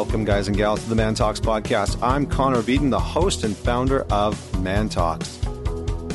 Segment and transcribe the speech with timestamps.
[0.00, 1.98] Welcome, guys and gals, to the Man Talks podcast.
[2.02, 5.36] I'm Connor Beaton, the host and founder of Man Talks.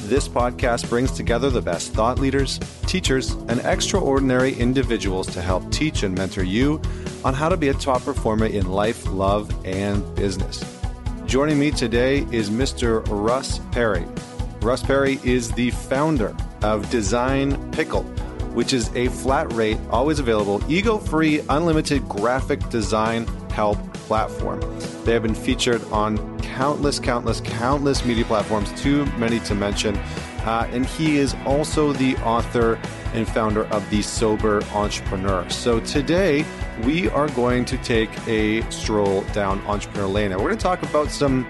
[0.08, 6.02] This podcast brings together the best thought leaders, teachers, and extraordinary individuals to help teach
[6.02, 6.82] and mentor you
[7.24, 10.66] on how to be a top performer in life, love, and business.
[11.28, 13.06] Joining me today is Mr.
[13.08, 14.08] Russ Perry.
[14.62, 18.02] Russ Perry is the founder of Design Pickle,
[18.56, 24.60] which is a flat rate, always available, ego free, unlimited graphic design help platform.
[25.06, 29.96] They have been featured on countless, countless, countless media platforms, too many to mention.
[30.46, 32.78] Uh, and he is also the author
[33.14, 35.50] and founder of The Sober Entrepreneur.
[35.50, 36.46] So today,
[36.84, 40.32] we are going to take a stroll down entrepreneur lane.
[40.34, 41.48] And we're going to talk about some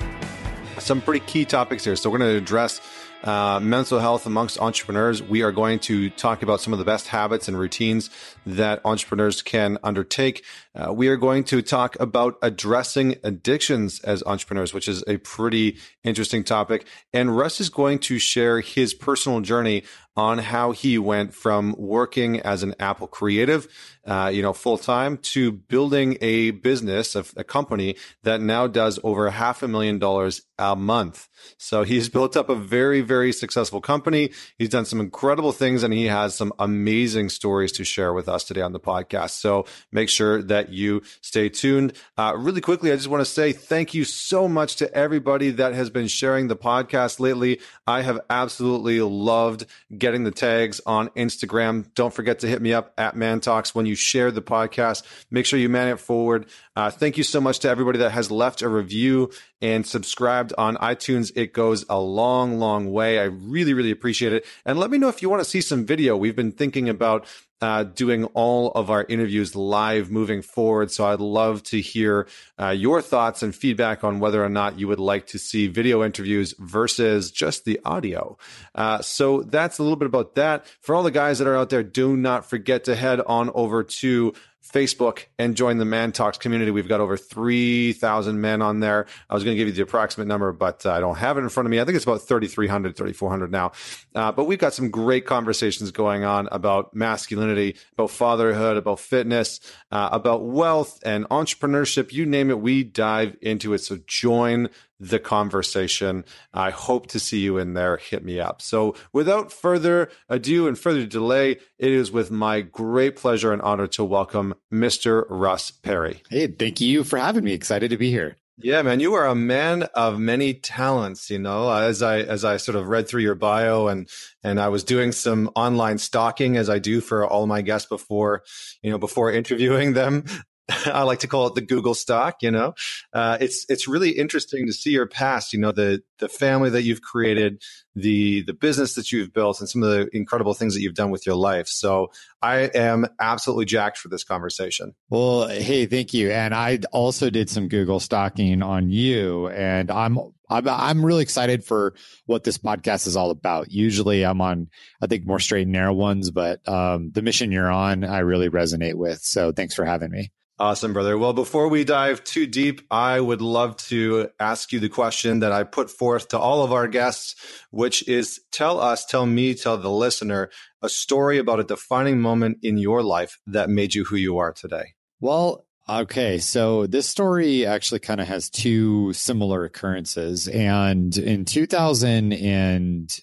[0.78, 1.96] some pretty key topics here.
[1.96, 2.82] So we're going to address
[3.26, 5.22] uh, mental health amongst entrepreneurs.
[5.22, 8.10] We are going to talk about some of the best habits and routines
[8.46, 10.44] that entrepreneurs can undertake.
[10.76, 15.78] Uh, we are going to talk about addressing addictions as entrepreneurs, which is a pretty
[16.04, 16.86] interesting topic.
[17.14, 19.84] And Russ is going to share his personal journey
[20.16, 23.68] on how he went from working as an Apple creative,
[24.06, 29.00] uh, you know, full time to building a business, a, a, company that now does
[29.04, 31.28] over half a million dollars a month.
[31.58, 34.32] So he's built up a very, very successful company.
[34.58, 38.44] He's done some incredible things and he has some amazing stories to share with us
[38.44, 39.32] today on the podcast.
[39.32, 41.94] So make sure that you stay tuned.
[42.18, 45.74] Uh, really quickly, I just want to say thank you so much to everybody that
[45.74, 47.60] has been sharing the podcast lately.
[47.88, 49.66] I have absolutely loved
[49.98, 51.94] getting the tags on Instagram.
[51.96, 55.04] Don't forget to hit me up at Man Talks when you share the podcast.
[55.32, 56.48] Make sure you man it forward.
[56.76, 59.32] Uh, thank you so much to everybody that has left a review
[59.62, 61.32] and subscribed on iTunes.
[61.36, 63.20] It goes a long, long way.
[63.20, 64.46] I really, really appreciate it.
[64.66, 66.18] And let me know if you want to see some video.
[66.18, 67.28] We've been thinking about
[67.62, 70.92] uh, doing all of our interviews live moving forward.
[70.92, 72.28] So I'd love to hear
[72.60, 76.04] uh, your thoughts and feedback on whether or not you would like to see video
[76.04, 78.38] interviews versus just the audio.
[78.76, 80.66] Uh, so that's a little bit about that.
[80.82, 83.84] For all the guys that are out there, do not forget to head on over
[83.84, 84.34] to
[84.74, 86.72] Facebook and join the Man Talks community.
[86.72, 89.06] We've got over 3,000 men on there.
[89.30, 91.42] I was going to give you the approximate number, but uh, I don't have it
[91.42, 91.80] in front of me.
[91.80, 93.72] I think it's about 3,300, 3,400 now.
[94.14, 99.60] Uh, but we've got some great conversations going on about masculinity, about fatherhood, about fitness,
[99.92, 102.12] uh, about wealth and entrepreneurship.
[102.12, 103.80] You name it, we dive into it.
[103.80, 106.26] So join the conversation.
[106.54, 107.98] I hope to see you in there.
[107.98, 108.62] Hit me up.
[108.62, 113.88] So, without further ado and further delay, it is with my great pleasure and honor
[113.88, 115.26] to welcome Mr.
[115.30, 116.22] Russ Perry.
[116.30, 117.54] Hey, thank you for having me.
[117.54, 118.38] Excited to be here.
[118.58, 121.30] Yeah, man, you are a man of many talents.
[121.30, 124.08] You know, as I as I sort of read through your bio and
[124.44, 128.44] and I was doing some online stalking as I do for all my guests before
[128.82, 130.24] you know before interviewing them.
[130.86, 132.42] I like to call it the Google stock.
[132.42, 132.74] You know,
[133.14, 135.54] uh, it's it's really interesting to see your past.
[135.54, 137.62] You know, the the family that you've created,
[137.94, 141.12] the the business that you've built, and some of the incredible things that you've done
[141.12, 141.68] with your life.
[141.68, 142.12] So
[142.42, 144.96] I am absolutely jacked for this conversation.
[145.10, 146.32] Well, hey, thank you.
[146.32, 150.18] And I also did some Google stalking on you, and I'm
[150.50, 151.94] I'm I'm really excited for
[152.26, 153.72] what this podcast is all about.
[153.72, 157.72] Usually, I'm on I think more straight and narrow ones, but um, the mission you're
[157.72, 159.22] on, I really resonate with.
[159.22, 160.32] So thanks for having me.
[160.58, 161.18] Awesome, brother.
[161.18, 165.52] Well, before we dive too deep, I would love to ask you the question that
[165.52, 167.36] I put forth to all of our guests,
[167.72, 170.50] which is tell us, tell me, tell the listener
[170.82, 174.54] a story about a defining moment in your life that made you who you are
[174.54, 174.94] today.
[175.20, 176.38] Well, okay.
[176.38, 180.48] So this story actually kind of has two similar occurrences.
[180.48, 183.20] And in 2000 and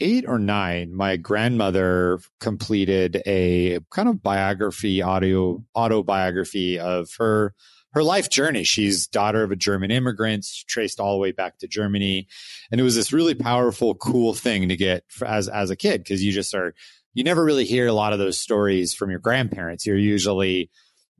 [0.00, 7.54] eight or nine, my grandmother completed a kind of biography, audio autobiography of her
[7.92, 8.64] her life journey.
[8.64, 12.28] She's daughter of a German immigrant, traced all the way back to Germany,
[12.70, 16.22] and it was this really powerful, cool thing to get as as a kid because
[16.22, 16.74] you just are
[17.14, 19.86] you never really hear a lot of those stories from your grandparents.
[19.86, 20.70] You're usually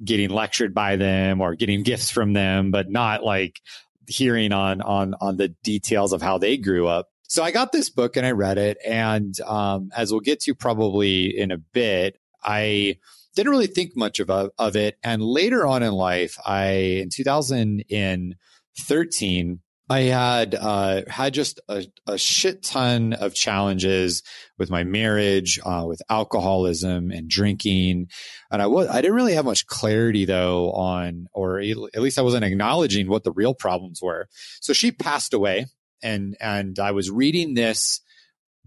[0.05, 3.61] getting lectured by them or getting gifts from them, but not like
[4.07, 7.09] hearing on on on the details of how they grew up.
[7.29, 8.79] So I got this book and I read it.
[8.85, 12.97] And um, as we'll get to probably in a bit, I
[13.37, 14.97] didn't really think much of, of it.
[15.05, 16.71] And later on in life, I,
[17.03, 19.61] in 2013,
[19.91, 24.23] I had uh, had just a, a, shit ton of challenges
[24.59, 28.09] with my marriage, uh, with alcoholism and drinking,
[28.51, 32.23] and I was I didn't really have much clarity though on, or at least I
[32.23, 34.29] wasn't acknowledging what the real problems were.
[34.61, 35.65] So she passed away
[36.03, 38.01] and and I was reading this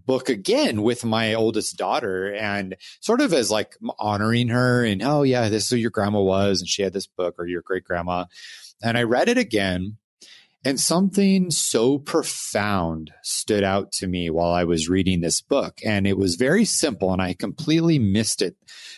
[0.05, 5.23] book again with my oldest daughter and sort of as like honoring her and, oh,
[5.23, 6.59] yeah, this is who your grandma was.
[6.59, 8.25] And she had this book or your great grandma.
[8.81, 9.97] And I read it again.
[10.63, 15.79] And something so profound stood out to me while I was reading this book.
[15.83, 18.55] And it was very simple, and I completely missed it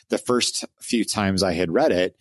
[0.09, 2.17] the first few times I had read it.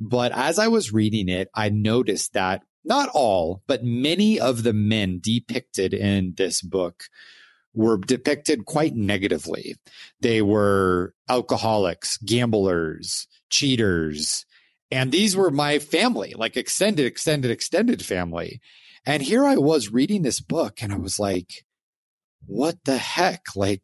[0.00, 4.72] But as I was reading it, I noticed that not all, but many of the
[4.72, 7.04] men depicted in this book
[7.74, 9.76] were depicted quite negatively.
[10.20, 14.46] They were alcoholics, gamblers, cheaters.
[14.90, 18.60] And these were my family, like extended, extended, extended family.
[19.06, 21.64] And here I was reading this book and I was like,
[22.46, 23.42] what the heck?
[23.54, 23.82] Like,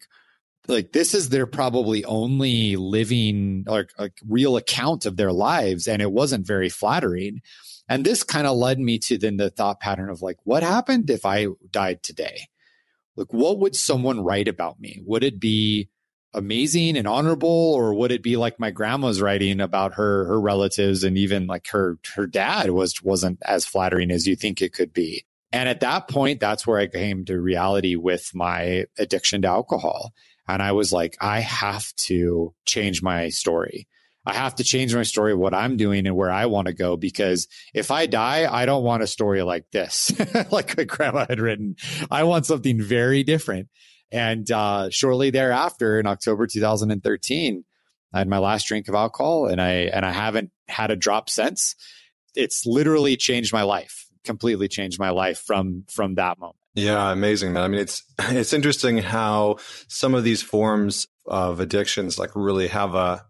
[0.67, 6.01] like this is their probably only living like, like real account of their lives and
[6.01, 7.43] it wasn't very flattering
[7.89, 11.11] and this kind of led me to then the thought pattern of like what happened
[11.11, 12.49] if i died today?
[13.17, 15.03] Like what would someone write about me?
[15.05, 15.89] Would it be
[16.33, 21.05] amazing and honorable or would it be like my grandma's writing about her her relatives
[21.05, 24.93] and even like her her dad was wasn't as flattering as you think it could
[24.93, 25.25] be?
[25.53, 30.13] And at that point that's where i came to reality with my addiction to alcohol.
[30.47, 33.89] And I was like, I have to change my story.
[34.27, 36.97] I have to change my story what I'm doing and where I want to go
[36.97, 40.13] because if I die, I don't want a story like this,
[40.51, 41.77] like my grandma had written.
[42.11, 43.69] I want something very different.
[44.11, 47.65] And uh, shortly thereafter, in October 2013,
[48.13, 51.29] I had my last drink of alcohol, and I and I haven't had a drop
[51.29, 51.75] since.
[52.37, 56.61] It's literally changed my life, completely changed my life from from that moment.
[56.75, 57.65] Yeah, amazing, man.
[57.65, 59.57] I mean, it's it's interesting how
[59.89, 63.25] some of these forms of addictions like really have a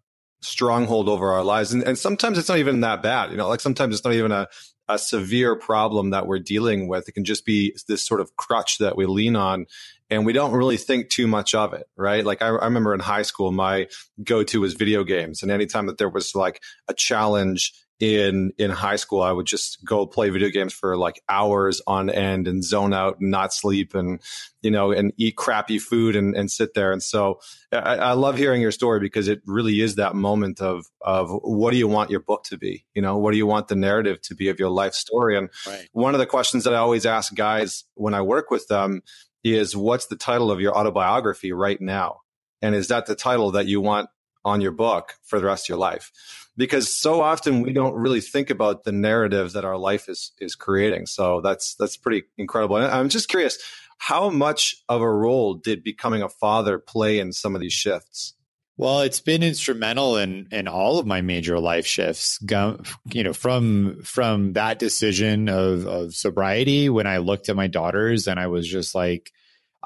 [0.44, 3.31] stronghold over our lives, and, and sometimes it's not even that bad.
[3.31, 4.49] You know, like sometimes it's not even a
[4.88, 7.08] a severe problem that we're dealing with.
[7.08, 9.67] It can just be this sort of crutch that we lean on
[10.11, 12.25] and we don't really think too much of it, right?
[12.25, 13.88] Like I, I remember in high school, my
[14.23, 15.43] go to was video games.
[15.43, 19.85] And anytime that there was like a challenge in in high school i would just
[19.85, 23.94] go play video games for like hours on end and zone out and not sleep
[23.94, 24.20] and
[24.64, 26.91] you know and eat crappy food and, and sit there.
[26.91, 27.38] And so
[27.70, 31.70] I, I love hearing your story because it really is that moment of of what
[31.70, 32.85] do you want your book to be?
[32.94, 35.37] You know what do you want the narrative to be of your life story?
[35.37, 35.88] And right.
[35.93, 39.02] one of the questions that i always ask guys when i work with them
[39.44, 42.20] is what's the title of your autobiography right now?
[42.62, 44.08] And is that the title that you want
[44.47, 46.11] on your book for the rest of your life
[46.56, 50.55] because so often we don't really think about the narrative that our life is is
[50.55, 51.06] creating.
[51.06, 52.77] So that's that's pretty incredible.
[52.77, 53.59] And I'm just curious,
[53.99, 58.35] how much of a role did becoming a father play in some of these shifts?
[58.77, 62.39] Well, it's been instrumental in in all of my major life shifts.
[63.12, 68.27] You know, from from that decision of of sobriety when I looked at my daughters
[68.27, 69.33] and I was just like,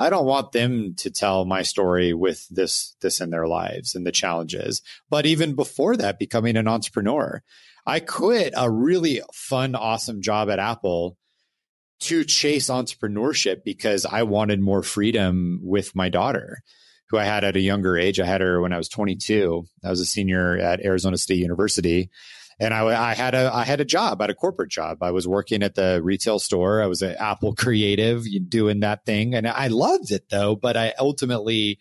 [0.00, 4.06] I don't want them to tell my story with this this in their lives and
[4.06, 4.80] the challenges.
[5.10, 7.42] But even before that, becoming an entrepreneur,
[7.84, 11.16] I quit a really fun, awesome job at Apple
[12.00, 16.62] to chase entrepreneurship because I wanted more freedom with my daughter,
[17.08, 18.20] who I had at a younger age.
[18.20, 19.64] I had her when I was 22.
[19.84, 22.08] I was a senior at Arizona State University
[22.60, 25.02] and I, I, had a I had a job, at a corporate job.
[25.02, 26.82] I was working at the retail store.
[26.82, 30.56] I was an Apple creative, doing that thing, and I loved it though.
[30.56, 31.78] But I ultimately,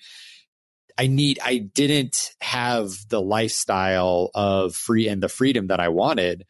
[0.97, 6.45] I need I didn't have the lifestyle of free and the freedom that I wanted,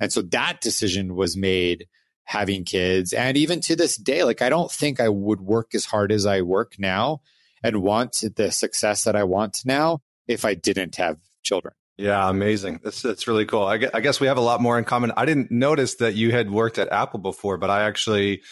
[0.00, 1.88] and so that decision was made
[2.24, 3.12] having kids.
[3.12, 6.24] And even to this day, like I don't think I would work as hard as
[6.24, 7.20] I work now
[7.64, 11.74] and want the success that I want now if I didn't have children.
[12.02, 12.80] Yeah, amazing.
[12.82, 13.62] That's that's really cool.
[13.62, 15.12] I guess, I guess we have a lot more in common.
[15.16, 18.42] I didn't notice that you had worked at Apple before, but I actually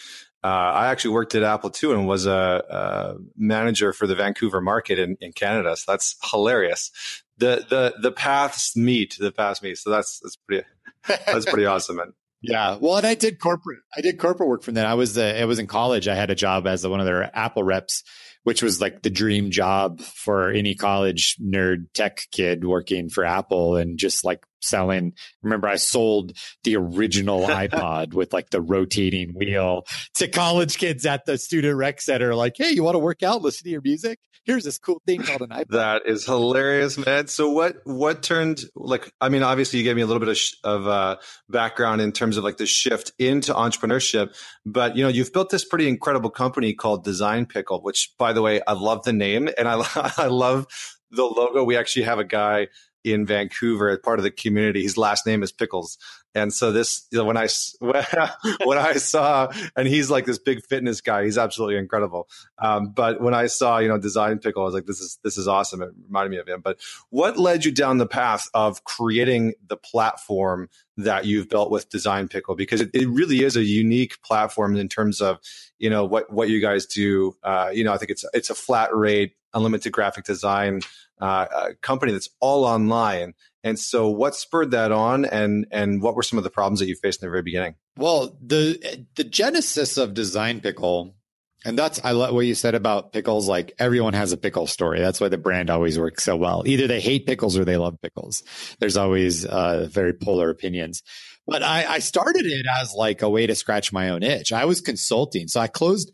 [0.41, 4.61] uh, I actually worked at Apple too and was a, a manager for the Vancouver
[4.61, 5.75] market in, in, Canada.
[5.75, 6.91] So that's hilarious.
[7.39, 9.17] The the the paths meet.
[9.19, 9.77] The paths meet.
[9.77, 10.65] So that's that's pretty
[11.07, 11.97] that's pretty awesome.
[11.97, 12.13] Man.
[12.41, 12.77] Yeah.
[12.79, 13.79] Well, and I did corporate.
[13.95, 14.85] I did corporate work from then.
[14.85, 15.41] I was the.
[15.41, 16.07] I was in college.
[16.07, 18.03] I had a job as one of their Apple reps
[18.43, 23.75] which was like the dream job for any college nerd tech kid working for Apple
[23.75, 25.13] and just like selling.
[25.41, 31.25] Remember, I sold the original iPod with like the rotating wheel to college kids at
[31.25, 32.35] the student rec center.
[32.35, 34.19] Like, hey, you want to work out, listen to your music?
[34.43, 35.69] Here's this cool thing called an iPod.
[35.69, 37.27] That is hilarious, man.
[37.27, 39.11] So what what turned like?
[39.21, 42.11] I mean, obviously, you gave me a little bit of, sh- of uh, background in
[42.11, 46.31] terms of like the shift into entrepreneurship, but you know, you've built this pretty incredible
[46.31, 49.83] company called Design Pickle, which, by the way, I love the name and I
[50.17, 50.65] I love
[51.11, 51.63] the logo.
[51.63, 52.67] We actually have a guy
[53.03, 54.83] in Vancouver as part of the community.
[54.83, 55.97] His last name is Pickles.
[56.33, 57.47] And so this, you know, when I
[58.63, 62.29] when I saw, and he's like this big fitness guy, he's absolutely incredible.
[62.57, 65.37] Um, but when I saw, you know, Design Pickle, I was like, this is this
[65.37, 65.81] is awesome.
[65.81, 66.61] It reminded me of him.
[66.61, 66.79] But
[67.09, 72.29] what led you down the path of creating the platform that you've built with Design
[72.29, 72.55] Pickle?
[72.55, 75.39] Because it, it really is a unique platform in terms of,
[75.79, 77.35] you know, what what you guys do.
[77.43, 80.79] Uh, you know, I think it's it's a flat rate, unlimited graphic design
[81.21, 86.23] uh, company that's all online and so, what spurred that on, and and what were
[86.23, 87.75] some of the problems that you faced in the very beginning?
[87.95, 91.15] Well, the the genesis of Design Pickle,
[91.63, 93.47] and that's I love what you said about pickles.
[93.47, 94.99] Like everyone has a pickle story.
[94.99, 96.63] That's why the brand always works so well.
[96.65, 98.41] Either they hate pickles or they love pickles.
[98.79, 101.03] There's always uh, very polar opinions.
[101.45, 104.51] But I, I started it as like a way to scratch my own itch.
[104.51, 106.11] I was consulting, so I closed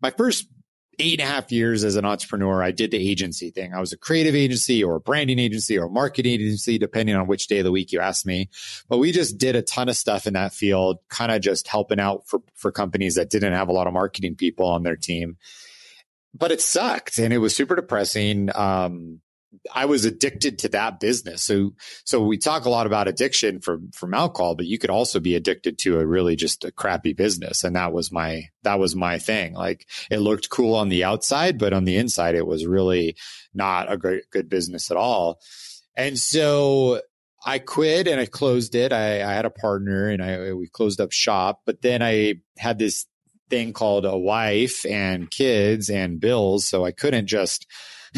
[0.00, 0.46] my first
[0.98, 3.74] eight and a half years as an entrepreneur, I did the agency thing.
[3.74, 7.26] I was a creative agency or a branding agency or a marketing agency, depending on
[7.26, 8.48] which day of the week you ask me.
[8.88, 12.00] But we just did a ton of stuff in that field, kind of just helping
[12.00, 15.36] out for, for companies that didn't have a lot of marketing people on their team.
[16.32, 18.50] But it sucked and it was super depressing.
[18.54, 19.20] Um,
[19.72, 21.42] I was addicted to that business.
[21.42, 21.72] So,
[22.04, 25.34] so we talk a lot about addiction from, from alcohol, but you could also be
[25.34, 27.64] addicted to a really just a crappy business.
[27.64, 29.54] And that was my, that was my thing.
[29.54, 33.16] Like it looked cool on the outside, but on the inside, it was really
[33.52, 35.40] not a great, good business at all.
[35.96, 37.00] And so
[37.44, 38.92] I quit and I closed it.
[38.92, 42.78] I, I had a partner and I, we closed up shop, but then I had
[42.78, 43.06] this
[43.50, 46.66] thing called a wife and kids and bills.
[46.66, 47.66] So I couldn't just,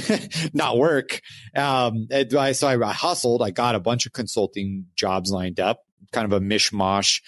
[0.53, 1.21] not work.
[1.55, 3.43] Um, I, so I, I hustled.
[3.43, 5.81] I got a bunch of consulting jobs lined up
[6.12, 7.21] kind of a mishmash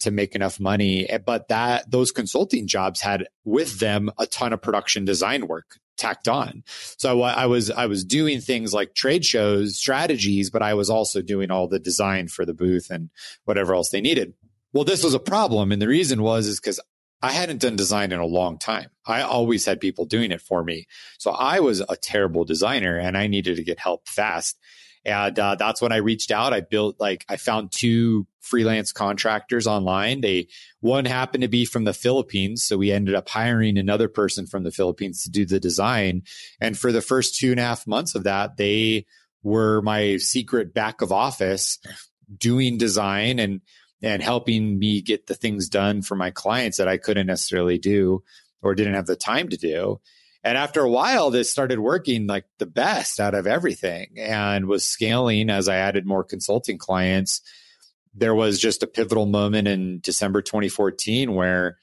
[0.00, 1.08] to make enough money.
[1.08, 5.78] Eh, but that those consulting jobs had with them a ton of production design work
[5.96, 6.64] tacked on.
[6.96, 11.22] So I was I was doing things like trade shows, strategies, but I was also
[11.22, 13.10] doing all the design for the booth and
[13.44, 14.34] whatever else they needed.
[14.72, 16.80] Well, this was a problem, and the reason was is because
[17.22, 18.88] I hadn't done design in a long time.
[19.06, 20.86] I always had people doing it for me.
[21.18, 24.58] So I was a terrible designer and I needed to get help fast.
[25.04, 26.52] And uh, that's when I reached out.
[26.52, 30.20] I built like I found two freelance contractors online.
[30.20, 30.48] They
[30.80, 34.62] one happened to be from the Philippines, so we ended up hiring another person from
[34.62, 36.22] the Philippines to do the design.
[36.60, 39.06] And for the first two and a half months of that, they
[39.42, 41.78] were my secret back of office
[42.36, 43.60] doing design and
[44.02, 48.22] and helping me get the things done for my clients that I couldn't necessarily do
[48.62, 50.00] or didn't have the time to do.
[50.42, 54.86] And after a while, this started working like the best out of everything and was
[54.86, 57.42] scaling as I added more consulting clients.
[58.14, 61.76] There was just a pivotal moment in December 2014 where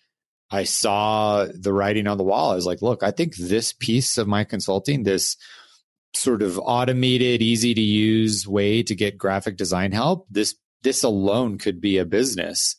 [0.49, 2.51] I saw the writing on the wall.
[2.51, 5.37] I was like, look, I think this piece of my consulting, this
[6.15, 11.57] sort of automated, easy to use way to get graphic design help, this this alone
[11.57, 12.75] could be a business.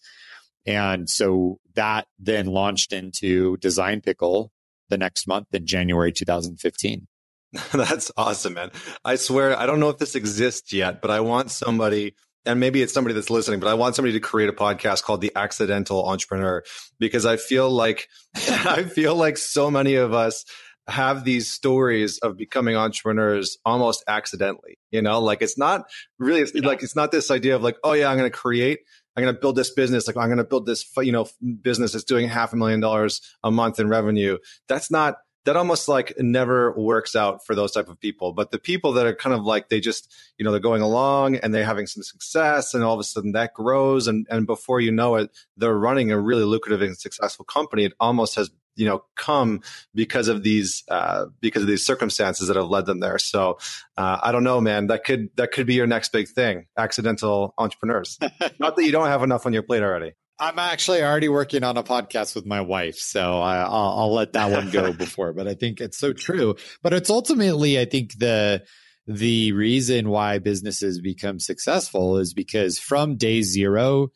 [0.66, 4.52] And so that then launched into Design Pickle
[4.88, 7.06] the next month in January 2015.
[7.72, 8.70] That's awesome, man.
[9.04, 12.14] I swear, I don't know if this exists yet, but I want somebody,
[12.44, 15.22] and maybe it's somebody that's listening, but I want somebody to create a podcast called
[15.22, 16.62] The Accidental Entrepreneur
[16.98, 20.44] because I feel like, I feel like so many of us
[20.88, 24.78] have these stories of becoming entrepreneurs almost accidentally.
[24.90, 25.84] You know, like it's not
[26.18, 26.66] really it's, yeah.
[26.66, 28.80] like it's not this idea of like, oh yeah, I'm going to create,
[29.16, 30.06] I'm going to build this business.
[30.06, 31.26] Like I'm going to build this, you know,
[31.62, 34.38] business that's doing half a million dollars a month in revenue.
[34.66, 38.32] That's not that almost like never works out for those type of people.
[38.32, 41.36] But the people that are kind of like they just, you know, they're going along
[41.36, 44.80] and they're having some success and all of a sudden that grows and and before
[44.80, 47.84] you know it, they're running a really lucrative and successful company.
[47.84, 49.60] It almost has you know come
[49.94, 53.18] because of these uh, because of these circumstances that have led them there.
[53.18, 53.58] So
[53.96, 54.86] uh, I don't know, man.
[54.86, 56.66] That could that could be your next big thing.
[56.76, 58.18] Accidental entrepreneurs.
[58.58, 60.12] Not that you don't have enough on your plate already.
[60.40, 64.34] I'm actually already working on a podcast with my wife, so I, will I'll let
[64.34, 65.32] that one go before.
[65.32, 66.54] But I think it's so true.
[66.80, 68.62] But it's ultimately, I think the
[69.08, 74.12] the reason why businesses become successful is because from day zero,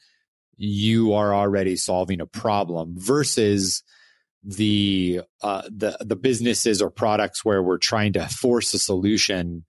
[0.57, 3.83] you are already solving a problem versus
[4.42, 9.64] the uh, the the businesses or products where we're trying to force a solution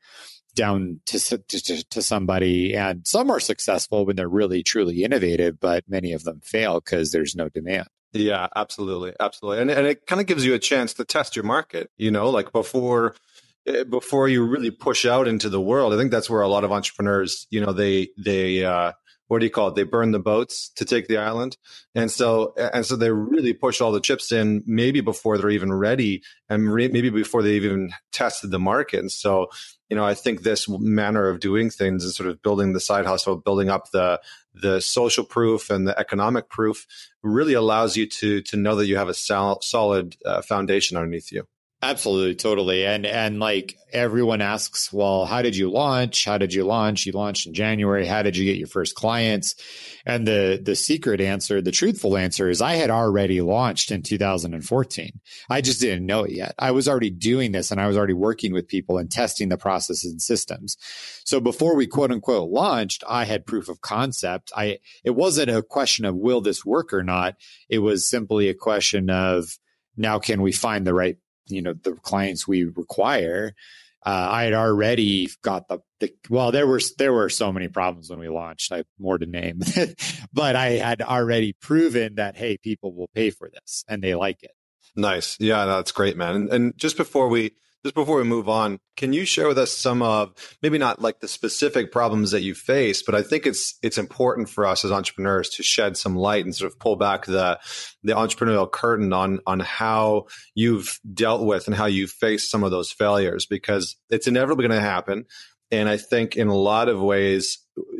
[0.55, 2.75] down to, to, to somebody.
[2.75, 7.11] And some are successful when they're really truly innovative but many of them fail because
[7.11, 7.87] there's no demand.
[8.13, 9.13] Yeah absolutely.
[9.19, 9.61] Absolutely.
[9.61, 12.29] And, and it kind of gives you a chance to test your market you know
[12.29, 13.15] like before
[13.65, 16.63] eh, before you really push out into the world i think that's where a lot
[16.63, 18.91] of entrepreneurs you know they they uh
[19.33, 19.75] what do you call it?
[19.75, 21.57] They burn the boats to take the island,
[21.95, 25.73] and so and so they really push all the chips in maybe before they're even
[25.73, 28.99] ready, and re- maybe before they even tested the market.
[28.99, 29.49] And so
[29.89, 33.07] you know, I think this manner of doing things and sort of building the side
[33.07, 34.21] hustle, building up the
[34.53, 36.85] the social proof and the economic proof,
[37.23, 41.31] really allows you to to know that you have a sol- solid uh, foundation underneath
[41.31, 41.47] you.
[41.83, 42.85] Absolutely, totally.
[42.85, 46.23] And and like everyone asks, well, how did you launch?
[46.23, 47.05] How did you launch?
[47.05, 48.05] You launched in January.
[48.05, 49.55] How did you get your first clients?
[50.05, 55.19] And the the secret answer, the truthful answer is I had already launched in 2014.
[55.49, 56.55] I just didn't know it yet.
[56.57, 59.57] I was already doing this and I was already working with people and testing the
[59.57, 60.77] processes and systems.
[61.25, 64.53] So before we quote unquote launched, I had proof of concept.
[64.55, 67.35] I it wasn't a question of will this work or not.
[67.67, 69.59] It was simply a question of
[69.97, 73.53] now can we find the right you know the clients we require
[74.05, 78.09] uh, I had already got the, the well there were there were so many problems
[78.09, 79.61] when we launched I have more to name
[80.33, 84.43] but I had already proven that hey people will pay for this and they like
[84.43, 84.51] it.
[84.95, 85.37] Nice.
[85.39, 86.35] Yeah that's great man.
[86.35, 87.51] And, and just before we
[87.83, 91.19] just before we move on, can you share with us some of maybe not like
[91.19, 94.91] the specific problems that you face, but I think it's it's important for us as
[94.91, 97.59] entrepreneurs to shed some light and sort of pull back the
[98.03, 102.71] the entrepreneurial curtain on on how you've dealt with and how you faced some of
[102.71, 105.25] those failures because it's inevitably going to happen.
[105.73, 107.57] And I think in a lot of ways,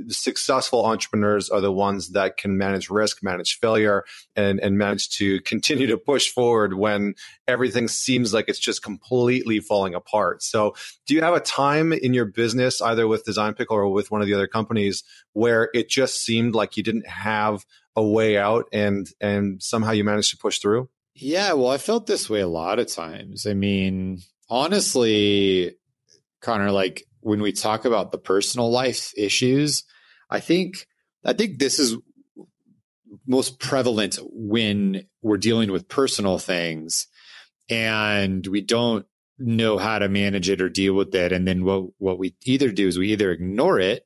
[0.08, 5.42] successful entrepreneurs are the ones that can manage risk, manage failure, and, and manage to
[5.42, 7.15] continue to push forward when
[7.48, 10.44] everything seems like it's just completely falling apart.
[10.44, 10.75] So,
[11.08, 14.22] do you have a time in your business, either with Design Pickle or with one
[14.22, 15.03] of the other companies,
[15.34, 17.65] where it just seemed like you didn't have
[17.96, 20.89] a way out and and somehow you managed to push through?
[21.15, 23.48] Yeah, well, I felt this way a lot of times.
[23.48, 25.75] I mean, honestly,
[26.39, 29.84] Connor, like when we talk about the personal life issues,
[30.30, 30.88] I think
[31.25, 31.96] I think this is
[33.25, 37.08] most prevalent when we're dealing with personal things
[37.70, 39.06] and we don't
[39.39, 41.32] know how to manage it or deal with it.
[41.32, 44.06] And then what what we either do is we either ignore it,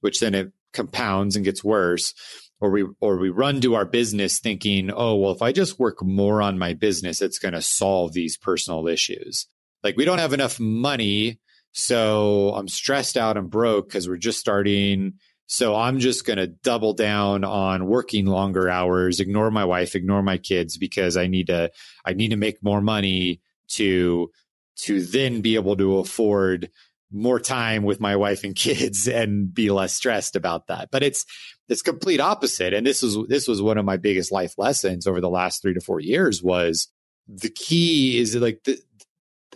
[0.00, 2.14] which then it compounds and gets worse,
[2.60, 6.02] or we or we run to our business thinking, oh well, if I just work
[6.02, 9.46] more on my business, it's going to solve these personal issues.
[9.82, 11.38] Like we don't have enough money
[11.78, 15.12] so I'm stressed out and broke because we're just starting.
[15.44, 20.22] So I'm just going to double down on working longer hours, ignore my wife, ignore
[20.22, 21.70] my kids because I need to
[22.02, 24.30] I need to make more money to
[24.76, 26.70] to then be able to afford
[27.12, 30.88] more time with my wife and kids and be less stressed about that.
[30.90, 31.26] But it's
[31.68, 32.72] it's complete opposite.
[32.72, 35.74] And this was this was one of my biggest life lessons over the last 3
[35.74, 36.88] to 4 years was
[37.28, 38.95] the key is like the, the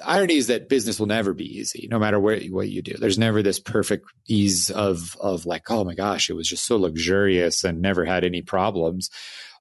[0.03, 2.95] irony is that business will never be easy, no matter where what you do.
[2.99, 6.77] There's never this perfect ease of of like, oh my gosh, it was just so
[6.77, 9.11] luxurious and never had any problems.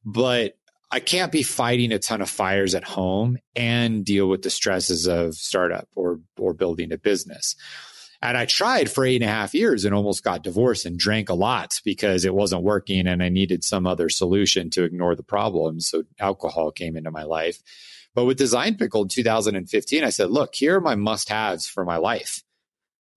[0.06, 0.54] But
[0.92, 5.08] I can't be fighting a ton of fires at home and deal with the stresses
[5.08, 7.56] of startup or or building a business.
[8.22, 11.30] And I tried for eight and a half years and almost got divorced and drank
[11.30, 15.24] a lot because it wasn't working and I needed some other solution to ignore the
[15.24, 15.88] problems.
[15.88, 17.62] So alcohol came into my life.
[18.16, 21.86] But with Design Pickle in 2015, I said, look, here are my must haves for
[21.86, 22.44] my life.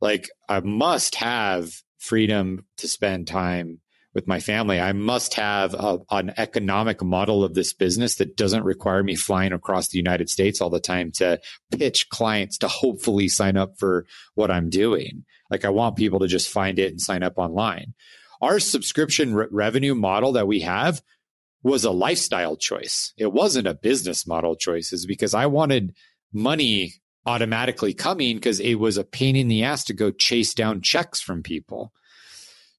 [0.00, 3.80] Like, I must have freedom to spend time
[4.14, 4.78] with my family.
[4.78, 9.52] I must have a, an economic model of this business that doesn't require me flying
[9.52, 14.04] across the United States all the time to pitch clients to hopefully sign up for
[14.34, 15.24] what I'm doing.
[15.50, 17.94] Like, I want people to just find it and sign up online.
[18.40, 21.00] Our subscription re- revenue model that we have
[21.62, 23.12] was a lifestyle choice.
[23.16, 25.94] It wasn't a business model choice, is because I wanted
[26.32, 26.94] money
[27.24, 31.20] automatically coming because it was a pain in the ass to go chase down checks
[31.20, 31.92] from people.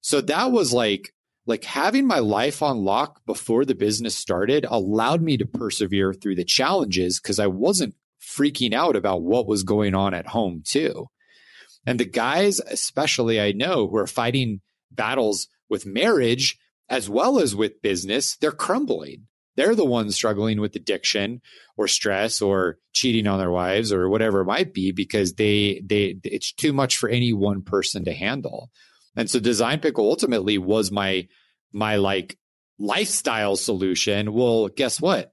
[0.00, 1.14] So that was like
[1.46, 6.34] like having my life on lock before the business started allowed me to persevere through
[6.34, 11.08] the challenges because I wasn't freaking out about what was going on at home too.
[11.86, 17.54] And the guys, especially I know, who are fighting battles with marriage as well as
[17.54, 19.26] with business, they're crumbling.
[19.56, 21.40] They're the ones struggling with addiction
[21.76, 26.16] or stress or cheating on their wives or whatever it might be because they they
[26.24, 28.70] it's too much for any one person to handle.
[29.16, 31.28] And so Design Pickle ultimately was my
[31.72, 32.36] my like
[32.78, 34.32] lifestyle solution.
[34.32, 35.32] Well, guess what?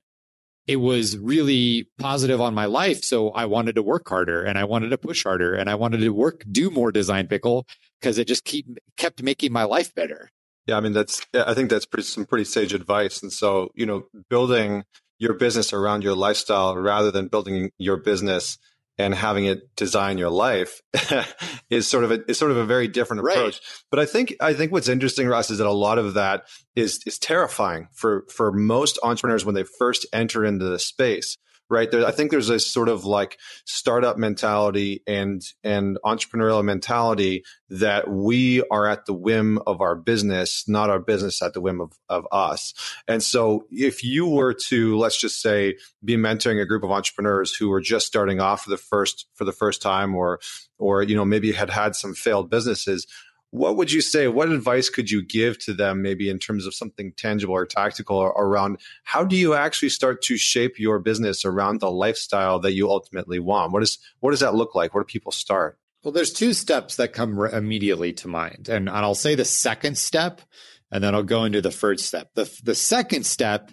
[0.67, 3.03] It was really positive on my life.
[3.03, 6.01] So I wanted to work harder and I wanted to push harder and I wanted
[6.01, 7.65] to work, do more Design Pickle
[7.99, 10.29] because it just keep kept making my life better.
[10.67, 13.21] Yeah, I mean that's I think that's pretty, some pretty sage advice.
[13.21, 14.83] And so you know, building
[15.19, 18.57] your business around your lifestyle rather than building your business
[18.97, 20.81] and having it design your life
[21.69, 23.37] is sort of a is sort of a very different approach.
[23.37, 23.59] Right.
[23.89, 26.43] But I think I think what's interesting, Russ, is that a lot of that
[26.75, 31.37] is is terrifying for for most entrepreneurs when they first enter into the space
[31.71, 31.89] right?
[31.89, 38.09] There i think there's a sort of like startup mentality and and entrepreneurial mentality that
[38.09, 41.93] we are at the whim of our business not our business at the whim of,
[42.09, 42.73] of us.
[43.07, 47.55] And so if you were to let's just say be mentoring a group of entrepreneurs
[47.55, 50.39] who were just starting off for the first for the first time or
[50.77, 53.07] or you know maybe had had some failed businesses
[53.51, 54.29] what would you say?
[54.29, 58.21] What advice could you give to them, maybe in terms of something tangible or tactical
[58.21, 62.89] around how do you actually start to shape your business around the lifestyle that you
[62.89, 63.73] ultimately want?
[63.73, 64.93] What is what does that look like?
[64.93, 65.77] Where do people start?
[66.03, 69.45] Well, there's two steps that come re- immediately to mind, and, and I'll say the
[69.45, 70.41] second step,
[70.89, 72.29] and then I'll go into the first step.
[72.33, 73.69] the The second step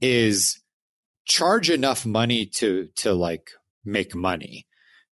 [0.00, 0.58] is
[1.26, 3.50] charge enough money to to like
[3.84, 4.66] make money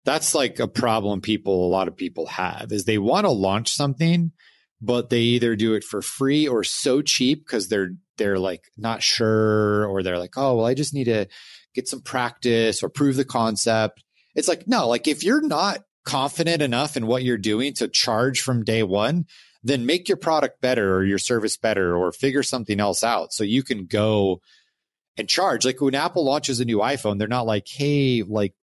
[0.05, 3.71] that's like a problem people, a lot of people have is they want to launch
[3.73, 4.33] something,
[4.81, 9.03] but they either do it for free or so cheap because they're, they're like not
[9.03, 11.27] sure or they're like, oh, well, I just need to
[11.75, 14.03] get some practice or prove the concept.
[14.35, 18.41] It's like, no, like if you're not confident enough in what you're doing to charge
[18.41, 19.27] from day one,
[19.63, 23.45] then make your product better or your service better or figure something else out so
[23.45, 24.41] you can go
[25.17, 25.65] and charge.
[25.67, 28.55] Like when Apple launches a new iPhone, they're not like, hey, like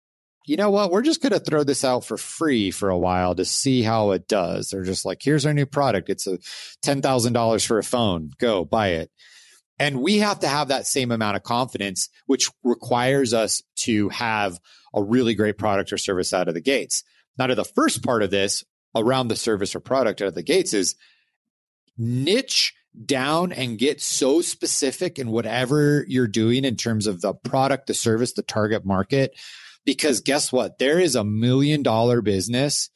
[0.48, 0.92] you know what?
[0.92, 4.12] We're just going to throw this out for free for a while to see how
[4.12, 4.70] it does.
[4.70, 6.10] They're just like, here's our new product.
[6.10, 6.38] It's a
[6.84, 8.32] $10,000 for a phone.
[8.40, 9.12] Go buy it.
[9.78, 14.58] And we have to have that same amount of confidence, which requires us to have
[14.96, 17.04] a really great product or service out of the gates.
[17.38, 18.64] Now, to the first part of this
[18.96, 20.96] around the service or product out of the gates is
[21.98, 22.74] niche
[23.06, 27.94] down and get so specific in whatever you're doing in terms of the product, the
[27.94, 29.36] service, the target market
[29.88, 30.78] because guess what?
[30.80, 32.90] There is a million dollar business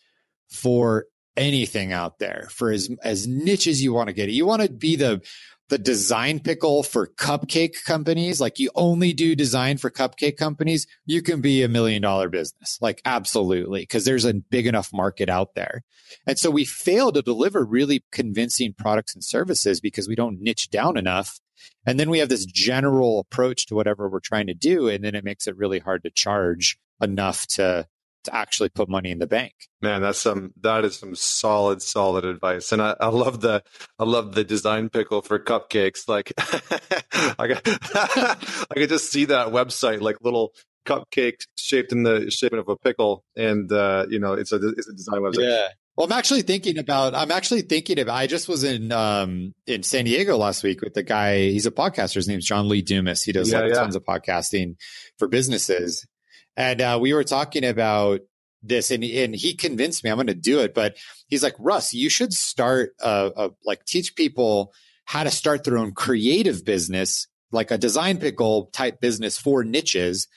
[0.50, 1.06] for
[1.38, 4.34] anything out there for as as niche as you want to get it.
[4.34, 5.22] You want to be the
[5.70, 11.22] the design pickle for cupcake companies, like you only do design for cupcake companies, you
[11.22, 12.78] can be a million dollar business.
[12.82, 15.84] Like absolutely, because there's a big enough market out there.
[16.28, 20.70] And so we fail to deliver really convincing products and services because we don't niche
[20.70, 21.40] down enough.
[21.86, 24.88] And then we have this general approach to whatever we're trying to do.
[24.88, 27.88] And then it makes it really hard to charge enough to
[28.24, 29.54] to actually put money in the bank.
[29.82, 32.72] Man, that's some that is some solid, solid advice.
[32.72, 33.64] And I, I love the
[33.98, 36.08] I love the design pickle for cupcakes.
[36.08, 36.32] Like
[37.40, 37.62] I got
[38.72, 40.54] I could just see that website, like little
[40.86, 43.24] cupcake shaped in the shape of a pickle.
[43.36, 45.50] And uh, you know, it's a it's a design website.
[45.50, 45.68] Yeah.
[45.96, 47.14] Well, I'm actually thinking about.
[47.14, 48.10] I'm actually thinking of.
[48.10, 51.38] I just was in um in San Diego last week with the guy.
[51.38, 52.16] He's a podcaster.
[52.16, 53.24] His name's John Lee Dumas.
[53.24, 53.80] He does yeah, like yeah.
[53.80, 54.76] tons of podcasting
[55.18, 56.08] for businesses,
[56.56, 58.22] and uh, we were talking about
[58.64, 60.74] this, and, and he convinced me I'm going to do it.
[60.74, 64.74] But he's like, Russ, you should start, uh, a, like, teach people
[65.06, 70.28] how to start their own creative business, like a design pickle type business for niches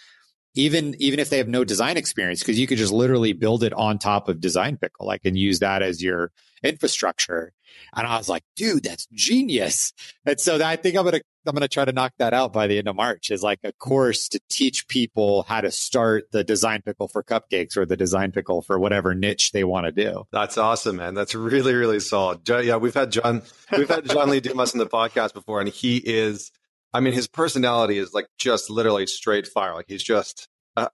[0.54, 3.72] even even if they have no design experience because you could just literally build it
[3.72, 6.30] on top of design pickle like and use that as your
[6.62, 7.52] infrastructure.
[7.94, 9.92] And i was like dude that's genius.
[10.24, 12.78] And so i think i'm gonna i'm gonna try to knock that out by the
[12.78, 16.82] end of march is like a course to teach people how to start the design
[16.82, 20.24] pickle for cupcakes or the design pickle for whatever niche they want to do.
[20.30, 21.14] That's awesome man.
[21.14, 22.48] That's really really solid.
[22.48, 23.42] Yeah we've had john
[23.76, 26.52] we've had john lee dumas in the podcast before and he is
[26.94, 29.74] I mean, his personality is like just literally straight fire.
[29.74, 30.48] Like he's just.
[30.76, 30.88] Uh,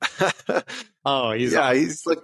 [1.05, 2.19] oh, he's yeah, like, he's like.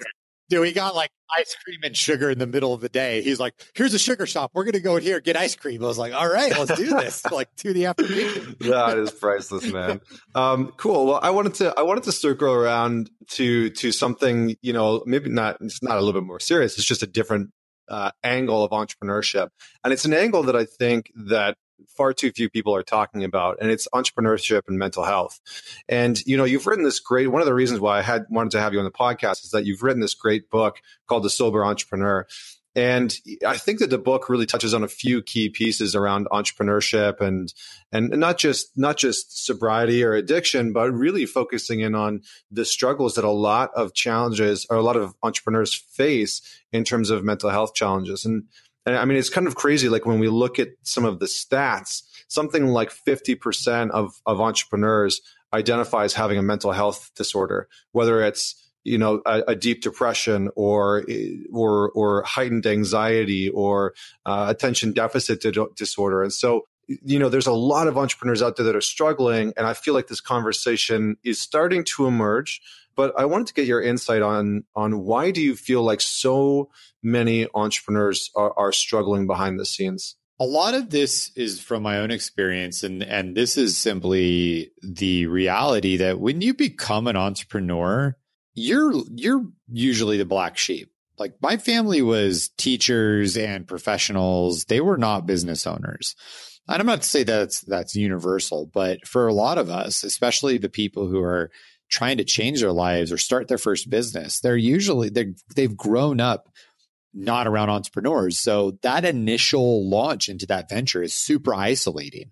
[0.48, 3.20] Dude, he got like ice cream and sugar in the middle of the day.
[3.20, 4.52] He's like, "Here's a sugar shop.
[4.54, 6.86] We're gonna go in here get ice cream." I was like, "All right, let's do
[6.86, 8.56] this." like to the afternoon.
[8.60, 10.00] that is priceless, man.
[10.36, 11.06] Um, cool.
[11.06, 15.28] Well, I wanted to I wanted to circle around to to something you know maybe
[15.28, 16.78] not it's not a little bit more serious.
[16.78, 17.50] It's just a different
[17.88, 19.48] uh, angle of entrepreneurship,
[19.82, 21.56] and it's an angle that I think that
[21.88, 25.40] far too few people are talking about, and it's entrepreneurship and mental health.
[25.88, 27.28] And you know, you've written this great.
[27.28, 29.50] One of the reasons why I had wanted to have you on the podcast is
[29.50, 32.26] that you've written this great book called The Sober Entrepreneur.
[32.76, 37.22] And I think that the book really touches on a few key pieces around entrepreneurship
[37.22, 37.52] and
[37.90, 43.14] and not just not just sobriety or addiction, but really focusing in on the struggles
[43.14, 47.48] that a lot of challenges or a lot of entrepreneurs face in terms of mental
[47.48, 48.26] health challenges.
[48.26, 48.44] And
[48.86, 49.88] and I mean, it's kind of crazy.
[49.88, 55.20] Like when we look at some of the stats, something like 50% of, of entrepreneurs
[55.52, 61.04] identifies having a mental health disorder, whether it's, you know, a, a deep depression or,
[61.52, 63.94] or, or heightened anxiety or
[64.24, 65.44] uh, attention deficit
[65.74, 66.22] disorder.
[66.22, 69.52] And so, you know, there's a lot of entrepreneurs out there that are struggling.
[69.56, 72.60] And I feel like this conversation is starting to emerge
[72.96, 76.70] but I wanted to get your insight on on why do you feel like so
[77.02, 80.16] many entrepreneurs are, are struggling behind the scenes?
[80.40, 85.26] A lot of this is from my own experience, and and this is simply the
[85.26, 88.16] reality that when you become an entrepreneur,
[88.54, 90.90] you're you're usually the black sheep.
[91.18, 96.16] Like my family was teachers and professionals; they were not business owners.
[96.68, 100.58] And I'm not to say that's that's universal, but for a lot of us, especially
[100.58, 101.50] the people who are
[101.88, 106.20] trying to change their lives or start their first business, they're usually they they've grown
[106.20, 106.48] up
[107.16, 108.38] not around entrepreneurs.
[108.38, 112.30] So that initial launch into that venture is super isolating.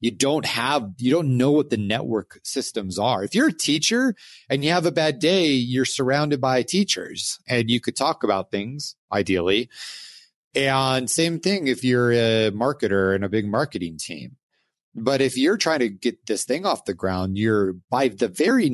[0.00, 3.24] You don't have, you don't know what the network systems are.
[3.24, 4.14] If you're a teacher
[4.50, 8.50] and you have a bad day, you're surrounded by teachers and you could talk about
[8.50, 9.70] things ideally.
[10.54, 14.36] And same thing if you're a marketer in a big marketing team.
[14.98, 18.70] But if you're trying to get this thing off the ground, you're by the very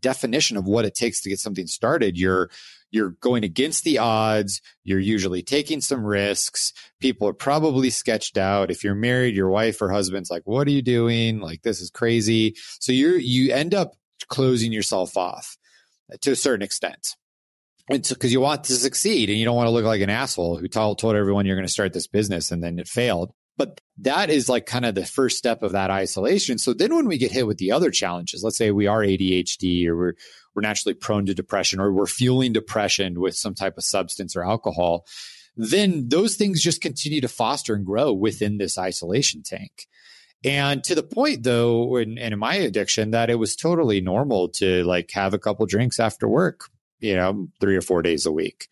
[0.00, 2.50] definition of what it takes to get something started, you're
[2.90, 4.62] you're going against the odds.
[4.84, 6.72] You're usually taking some risks.
[6.98, 8.70] People are probably sketched out.
[8.70, 11.40] If you're married, your wife or husband's like, what are you doing?
[11.40, 12.54] Like, this is crazy.
[12.80, 13.92] So you're, you end up
[14.28, 15.58] closing yourself off
[16.10, 17.16] uh, to a certain extent.
[17.90, 20.10] And so, cause you want to succeed and you don't want to look like an
[20.10, 23.32] asshole who told, told everyone you're going to start this business and then it failed.
[23.56, 26.58] But that is like kind of the first step of that isolation.
[26.58, 29.86] So then when we get hit with the other challenges, let's say we are ADHD
[29.86, 30.12] or we're,
[30.54, 34.44] we're naturally prone to depression or we're fueling depression with some type of substance or
[34.44, 35.06] alcohol,
[35.56, 39.86] then those things just continue to foster and grow within this isolation tank.
[40.44, 44.84] And to the point though, in, in my addiction, that it was totally normal to
[44.84, 46.68] like have a couple drinks after work,
[47.00, 48.68] you know, three or four days a week.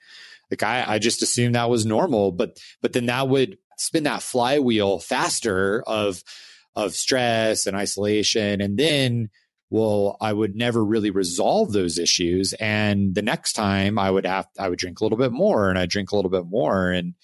[0.51, 4.23] Like I, I just assumed that was normal, but but then that would spin that
[4.23, 6.23] flywheel faster of
[6.77, 8.61] of stress and isolation.
[8.61, 9.31] And then
[9.75, 12.53] well, I would never really resolve those issues.
[12.55, 15.77] And the next time I would have, I would drink a little bit more and
[15.77, 16.93] I drink a little bit more.
[16.93, 17.15] And,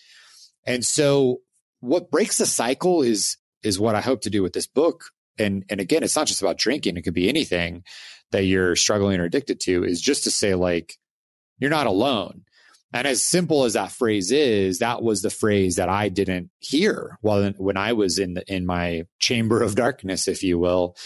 [0.66, 1.42] and so
[1.78, 5.04] what breaks the cycle is, is what I hope to do with this book.
[5.38, 6.96] And, and again, it's not just about drinking.
[6.96, 7.84] It could be anything
[8.32, 10.94] that you're struggling or addicted to is just to say like,
[11.60, 12.42] you're not alone.
[12.92, 17.18] And as simple as that phrase is, that was the phrase that I didn't hear
[17.20, 20.96] while when I was in the, in my chamber of darkness, if you will.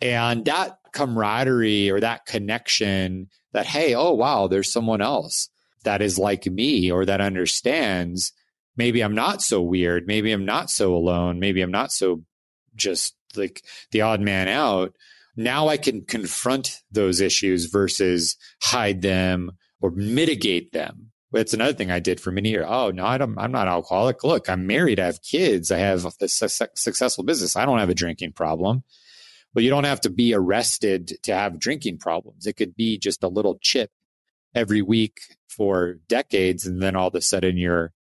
[0.00, 5.50] And that camaraderie or that connection that, hey, oh, wow, there's someone else
[5.84, 8.32] that is like me or that understands.
[8.76, 10.06] Maybe I'm not so weird.
[10.06, 11.38] Maybe I'm not so alone.
[11.38, 12.22] Maybe I'm not so
[12.74, 14.94] just like the odd man out.
[15.36, 21.09] Now I can confront those issues versus hide them or mitigate them.
[21.32, 22.66] That's another thing I did for many years.
[22.68, 24.24] Oh, no, I'm, I'm not alcoholic.
[24.24, 24.98] Look, I'm married.
[24.98, 25.70] I have kids.
[25.70, 27.54] I have a su- successful business.
[27.54, 28.82] I don't have a drinking problem.
[29.54, 32.46] But you don't have to be arrested to have drinking problems.
[32.46, 33.90] It could be just a little chip
[34.54, 36.66] every week for decades.
[36.66, 37.92] And then all of a sudden you're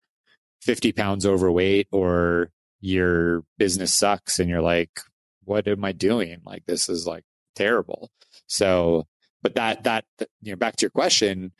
[0.61, 5.01] 50 pounds overweight or your business sucks and you're like,
[5.43, 6.39] what am I doing?
[6.45, 7.23] Like, this is like
[7.55, 8.11] terrible.
[8.47, 9.07] So,
[9.41, 10.05] but that, that,
[10.41, 11.51] you know, back to your question,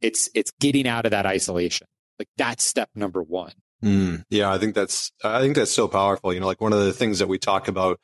[0.00, 1.86] it's, it's getting out of that isolation.
[2.18, 3.52] Like that's step number one.
[3.84, 6.32] Mm, yeah, I think that's I think that's so powerful.
[6.32, 8.00] You know, like one of the things that we talk about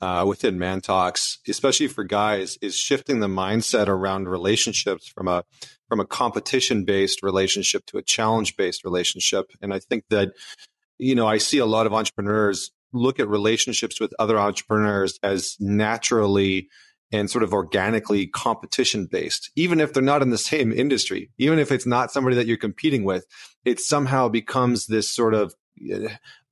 [0.00, 5.44] uh, within Man Talks, especially for guys, is shifting the mindset around relationships from a
[5.88, 9.52] from a competition based relationship to a challenge based relationship.
[9.60, 10.32] And I think that
[10.98, 15.56] you know I see a lot of entrepreneurs look at relationships with other entrepreneurs as
[15.60, 16.68] naturally
[17.12, 21.58] and sort of organically competition based, even if they're not in the same industry, even
[21.58, 23.26] if it's not somebody that you're competing with,
[23.64, 25.54] it somehow becomes this sort of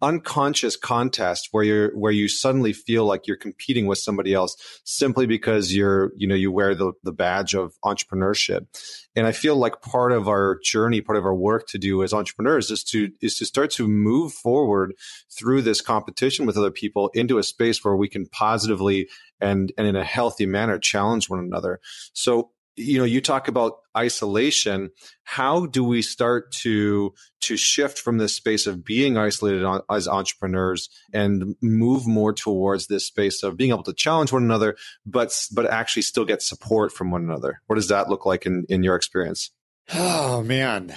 [0.02, 5.26] unconscious contest where you're where you suddenly feel like you're competing with somebody else simply
[5.26, 8.66] because you're you know you wear the the badge of entrepreneurship.
[9.14, 12.12] And i feel like part of our journey part of our work to do as
[12.12, 14.94] entrepreneurs is to is to start to move forward
[15.30, 19.08] through this competition with other people into a space where we can positively
[19.40, 21.80] and and in a healthy manner challenge one another.
[22.12, 24.90] So you know you talk about isolation.
[25.24, 30.08] How do we start to to shift from this space of being isolated on, as
[30.08, 35.46] entrepreneurs and move more towards this space of being able to challenge one another but
[35.52, 37.60] but actually still get support from one another?
[37.66, 39.50] What does that look like in in your experience?
[39.92, 40.94] Oh man.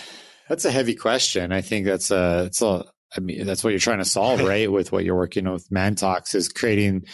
[0.49, 1.51] That's a heavy question.
[1.51, 4.71] I think that's a it's a I mean, that's what you're trying to solve, right?
[4.71, 7.05] with what you're working with Man Talks is creating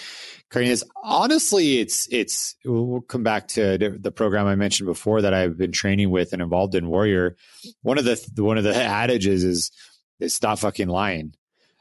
[0.49, 0.83] creating this.
[1.03, 2.55] Honestly, it's it's.
[2.65, 6.41] We'll come back to the program I mentioned before that I've been training with and
[6.41, 7.35] involved in Warrior.
[7.81, 9.71] One of the one of the adages is
[10.19, 11.33] is stop fucking lying.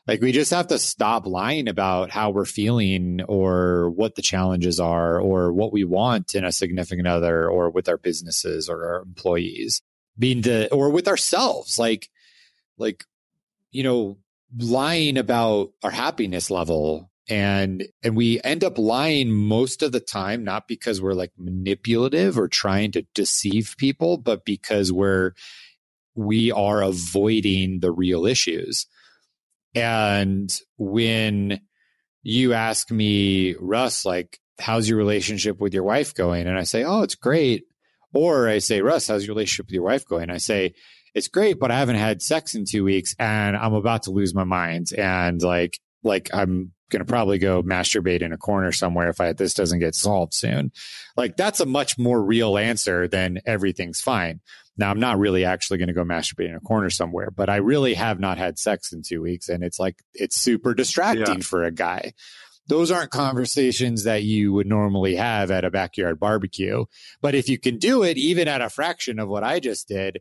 [0.07, 4.81] Like we just have to stop lying about how we're feeling or what the challenges
[4.81, 9.02] are or what we want in a significant other or with our businesses or our
[9.02, 9.83] employees.
[10.18, 11.78] Being the or with ourselves.
[11.78, 12.09] Like
[12.78, 13.04] like,
[13.70, 14.18] you know,
[14.59, 20.42] lying about our happiness level and and we end up lying most of the time
[20.42, 25.33] not because we're like manipulative or trying to deceive people but because we're
[26.14, 28.87] we are avoiding the real issues
[29.74, 31.61] and when
[32.22, 36.46] you ask me, Russ, like, how's your relationship with your wife going?
[36.46, 37.64] And I say, oh, it's great.
[38.12, 40.31] Or I say, Russ, how's your relationship with your wife going?
[40.31, 40.74] I say,
[41.14, 44.35] it's great, but I haven't had sex in two weeks and I'm about to lose
[44.35, 44.92] my mind.
[44.97, 49.33] And like, like I'm going to probably go masturbate in a corner somewhere if I,
[49.33, 50.73] this doesn't get solved soon.
[51.16, 54.40] Like that's a much more real answer than everything's fine.
[54.77, 57.57] Now, I'm not really actually going to go masturbate in a corner somewhere, but I
[57.57, 59.49] really have not had sex in two weeks.
[59.49, 61.42] And it's like, it's super distracting yeah.
[61.42, 62.12] for a guy.
[62.68, 66.85] Those aren't conversations that you would normally have at a backyard barbecue.
[67.21, 70.18] But if you can do it, even at a fraction of what I just did,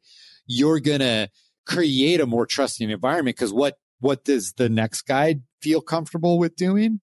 [0.47, 1.29] you're going to
[1.65, 3.37] create a more trusting environment.
[3.37, 7.01] Because what, what does the next guy feel comfortable with doing?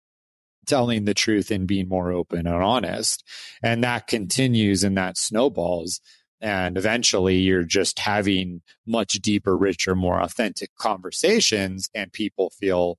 [0.68, 3.24] telling the truth and being more open and honest.
[3.62, 6.01] And that continues and that snowballs.
[6.40, 12.98] And eventually you're just having much deeper, richer, more authentic conversations and people feel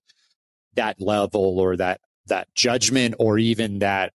[0.73, 4.11] that level or that, that judgment or even that,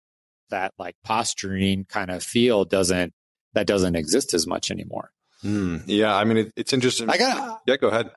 [0.50, 3.12] that like posturing kind of feel doesn't,
[3.54, 5.10] that doesn't exist as much anymore.
[5.44, 6.14] Mm, yeah.
[6.14, 7.10] I mean, it, it's interesting.
[7.10, 8.10] I got, yeah, go ahead.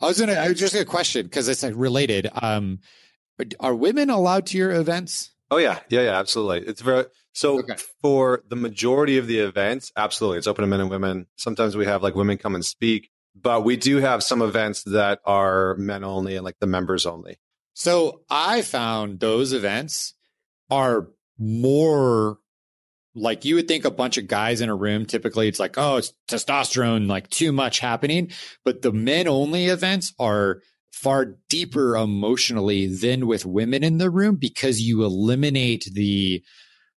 [0.00, 2.28] I was gonna, I was just a question because it's related.
[2.40, 2.78] Um,
[3.58, 5.30] are women allowed to your events?
[5.50, 6.66] Oh yeah, yeah, yeah, absolutely.
[6.66, 7.76] It's very so okay.
[8.00, 11.26] for the majority of the events, absolutely, it's open to men and women.
[11.36, 15.20] Sometimes we have like women come and speak, but we do have some events that
[15.24, 17.38] are men only and like the members only.
[17.74, 20.14] So I found those events
[20.70, 22.38] are more
[23.14, 25.06] like you would think a bunch of guys in a room.
[25.06, 28.30] Typically, it's like, oh, it's testosterone, like too much happening.
[28.64, 30.60] But the men only events are
[30.92, 36.42] far deeper emotionally than with women in the room because you eliminate the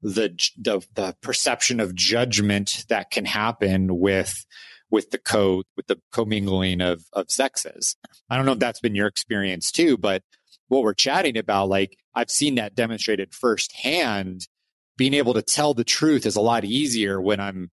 [0.02, 4.46] the the, the perception of judgment that can happen with
[4.90, 7.96] with the co with the commingling of of sexes.
[8.30, 10.24] I don't know if that's been your experience too, but
[10.68, 14.48] what we're chatting about, like I've seen that demonstrated firsthand.
[15.02, 17.72] Being able to tell the truth is a lot easier when I'm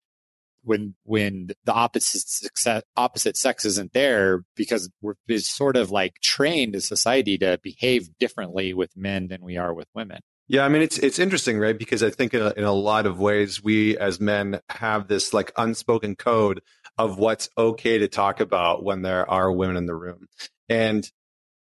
[0.63, 6.73] when when the opposite success, opposite sex isn't there because we're sort of like trained
[6.73, 10.21] as society to behave differently with men than we are with women.
[10.47, 11.77] Yeah, I mean it's it's interesting, right?
[11.77, 15.33] Because I think in a, in a lot of ways we as men have this
[15.33, 16.61] like unspoken code
[16.97, 20.27] of what's okay to talk about when there are women in the room,
[20.69, 21.11] and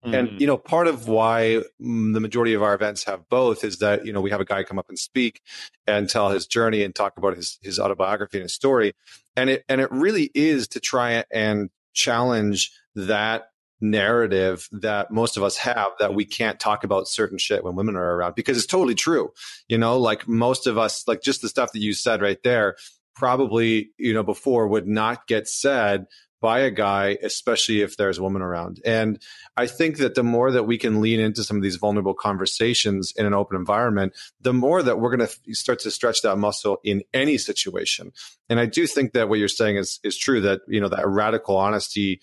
[0.05, 0.13] mm-hmm.
[0.13, 4.05] and you know part of why the majority of our events have both is that
[4.05, 5.41] you know we have a guy come up and speak
[5.87, 8.93] and tell his journey and talk about his his autobiography and his story,
[9.35, 13.49] and it and it really is to try and challenge that
[13.83, 17.95] narrative that most of us have that we can't talk about certain shit when women
[17.95, 19.31] are around because it's totally true.
[19.67, 22.77] You know, like most of us, like just the stuff that you said right there,
[23.15, 26.05] probably, you know, before would not get said
[26.43, 28.81] by a guy, especially if there's a woman around.
[28.83, 29.17] And
[29.55, 33.13] I think that the more that we can lean into some of these vulnerable conversations
[33.15, 36.79] in an open environment, the more that we're going to start to stretch that muscle
[36.83, 38.11] in any situation.
[38.49, 41.07] And I do think that what you're saying is is true that you know that
[41.07, 42.19] radical honesty,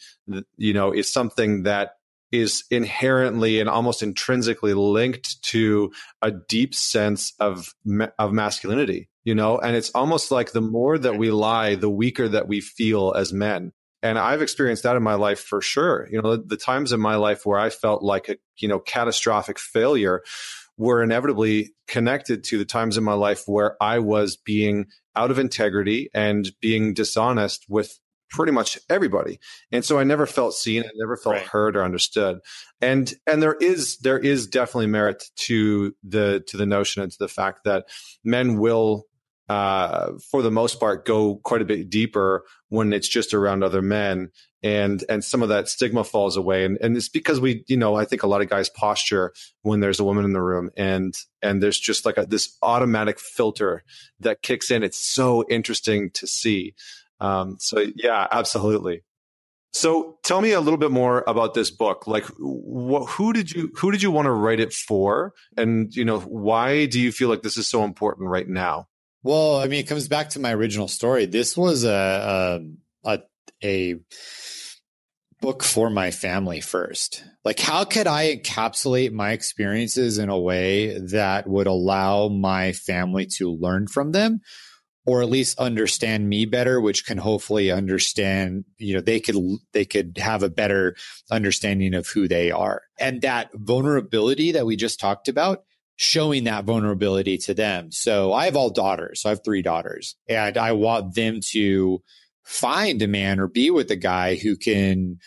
[0.59, 1.93] you know, is something that
[2.31, 7.75] is inherently and almost intrinsically linked to a deep sense of
[8.19, 12.29] of masculinity you know and it's almost like the more that we lie the weaker
[12.29, 16.09] that we feel as men and I've experienced that in my life for sure.
[16.11, 18.79] You know, the, the times in my life where I felt like a, you know,
[18.79, 20.23] catastrophic failure
[20.77, 25.39] were inevitably connected to the times in my life where I was being out of
[25.39, 27.99] integrity and being dishonest with
[28.31, 29.39] pretty much everybody.
[29.73, 31.47] And so I never felt seen, I never felt right.
[31.47, 32.39] heard or understood.
[32.81, 37.19] And and there is there is definitely merit to the to the notion and to
[37.19, 37.87] the fact that
[38.25, 39.05] men will
[39.51, 43.83] uh, for the most part, go quite a bit deeper when it's just around other
[43.83, 44.31] men,
[44.63, 47.97] and and some of that stigma falls away, and and it's because we, you know,
[47.97, 49.33] I think a lot of guys posture
[49.63, 53.19] when there's a woman in the room, and and there's just like a, this automatic
[53.19, 53.83] filter
[54.21, 54.85] that kicks in.
[54.85, 56.77] It's so interesting to see.
[57.19, 59.03] Um, so yeah, absolutely.
[59.73, 62.07] So tell me a little bit more about this book.
[62.07, 66.05] Like, wh- who did you who did you want to write it for, and you
[66.05, 68.87] know, why do you feel like this is so important right now?
[69.23, 71.27] Well, I mean, it comes back to my original story.
[71.27, 72.61] This was a
[73.05, 73.23] a a,
[73.63, 74.01] a
[75.41, 77.25] book for my family first.
[77.45, 83.27] Like, how could I encapsulate my experiences in a way that would allow my family
[83.37, 84.41] to learn from them?
[85.07, 89.35] Or at least understand me better, which can hopefully understand, you know, they could,
[89.73, 90.95] they could have a better
[91.31, 92.83] understanding of who they are.
[92.99, 95.65] And that vulnerability that we just talked about,
[96.03, 97.93] showing that vulnerability to them.
[97.93, 99.21] So I have all daughters.
[99.21, 102.03] So I have three daughters and I want them to
[102.43, 105.19] find a man or be with a guy who can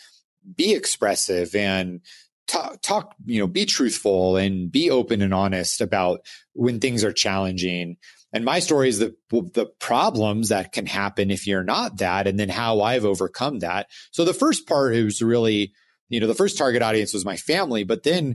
[0.56, 2.00] be expressive and
[2.48, 7.12] talk, talk, you know, be truthful and be open and honest about when things are
[7.12, 7.96] challenging.
[8.32, 12.36] And my story is the the problems that can happen if you're not that, and
[12.36, 13.86] then how I've overcome that.
[14.10, 15.72] So the first part was really,
[16.08, 18.34] you know, the first target audience was my family, but then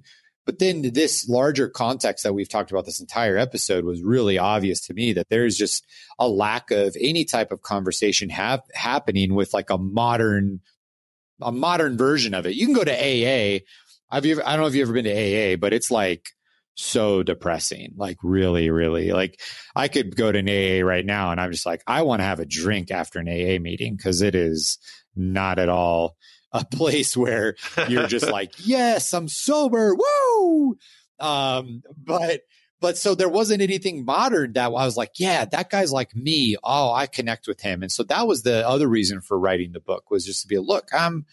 [0.50, 4.82] but then this larger context that we've talked about this entire episode was really obvious
[4.82, 5.86] to me that there's just
[6.18, 10.62] a lack of any type of conversation happening with like a modern,
[11.40, 12.56] a modern version of it.
[12.56, 13.60] You can go to AA.
[14.10, 16.30] I've ever, I don't know if you've ever been to AA, but it's like
[16.74, 17.94] so depressing.
[17.96, 19.40] Like really, really like
[19.76, 22.26] I could go to an AA right now and I'm just like, I want to
[22.26, 24.80] have a drink after an AA meeting because it is
[25.16, 26.16] not at all
[26.54, 27.56] a place where
[27.88, 29.96] you're just like, yes, I'm sober.
[29.96, 30.78] Woo.
[31.20, 32.42] Um, but,
[32.80, 36.56] but so there wasn't anything modern that I was like, yeah, that guy's like me.
[36.64, 37.82] Oh, I connect with him.
[37.82, 40.58] And so that was the other reason for writing the book was just to be,
[40.58, 41.26] look, I'm,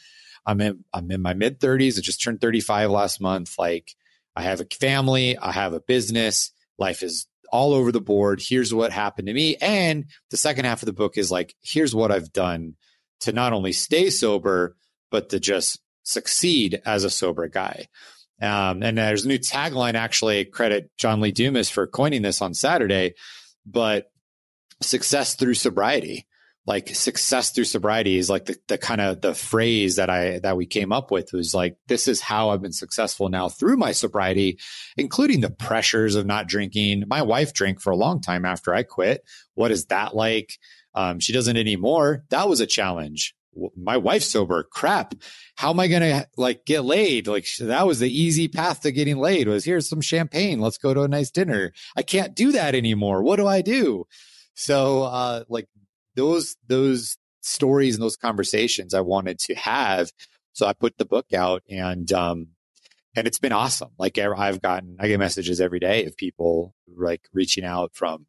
[0.45, 1.99] I'm in, I'm in my mid thirties.
[1.99, 3.59] I just turned 35 last month.
[3.59, 3.95] Like
[4.35, 5.39] I have a family.
[5.39, 6.53] I have a business.
[6.79, 8.41] Life is all over the board.
[8.47, 9.57] Here's what happened to me.
[9.57, 12.75] And the second half of the book is like, here's what I've done
[13.21, 14.77] to not only stay sober,
[15.17, 17.87] but to just succeed as a sober guy.
[18.43, 22.53] Um, and there's a new tagline, actually, credit John Lee Dumas for coining this on
[22.53, 23.15] Saturday,
[23.65, 24.11] but
[24.83, 26.27] success through sobriety.
[26.67, 30.59] Like success through sobriety is like the, the kind of the phrase that I that
[30.59, 33.93] we came up with was like this is how I've been successful now through my
[33.93, 34.59] sobriety,
[34.99, 37.05] including the pressures of not drinking.
[37.07, 39.23] My wife drank for a long time after I quit.
[39.55, 40.59] What is that like?
[40.95, 42.25] Um, she doesn't anymore.
[42.29, 43.35] That was a challenge
[43.77, 44.63] my wife's sober.
[44.63, 45.15] Crap.
[45.57, 47.27] How am I going to like get laid?
[47.27, 50.61] Like that was the easy path to getting laid was here's some champagne.
[50.61, 51.73] Let's go to a nice dinner.
[51.97, 53.23] I can't do that anymore.
[53.23, 54.07] What do I do?
[54.55, 55.69] So, uh, like
[56.15, 60.11] those, those stories and those conversations I wanted to have.
[60.53, 62.49] So I put the book out and, um,
[63.15, 63.91] and it's been awesome.
[63.99, 68.27] Like I've gotten, I get messages every day of people like reaching out from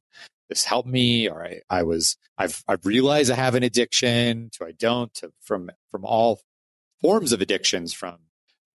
[0.49, 4.65] this helped me or I, I was I've I've realized I have an addiction to
[4.65, 6.41] I don't to from from all
[7.01, 8.17] forms of addictions from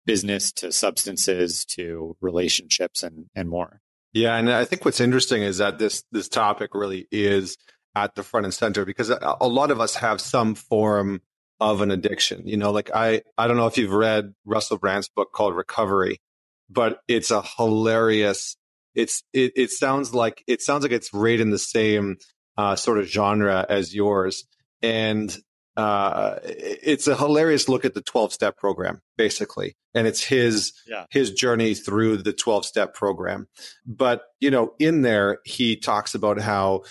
[0.05, 3.81] business to substances to relationships and and more.
[4.13, 7.57] Yeah, and I think what's interesting is that this this topic really is
[7.95, 11.21] at the front and center because a, a lot of us have some form
[11.61, 12.47] of an addiction.
[12.47, 16.21] You know, like I I don't know if you've read Russell Brand's book called Recovery,
[16.69, 18.57] but it's a hilarious
[18.95, 22.17] it's it, it sounds like it sounds like it's right in the same
[22.57, 24.45] uh, sort of genre as yours,
[24.83, 25.37] and
[25.77, 29.75] uh, it's a hilarious look at the 12 step program basically.
[29.95, 31.07] And it's his yeah.
[31.11, 33.47] his journey through the 12 step program.
[33.87, 36.83] But you know in there he talks about how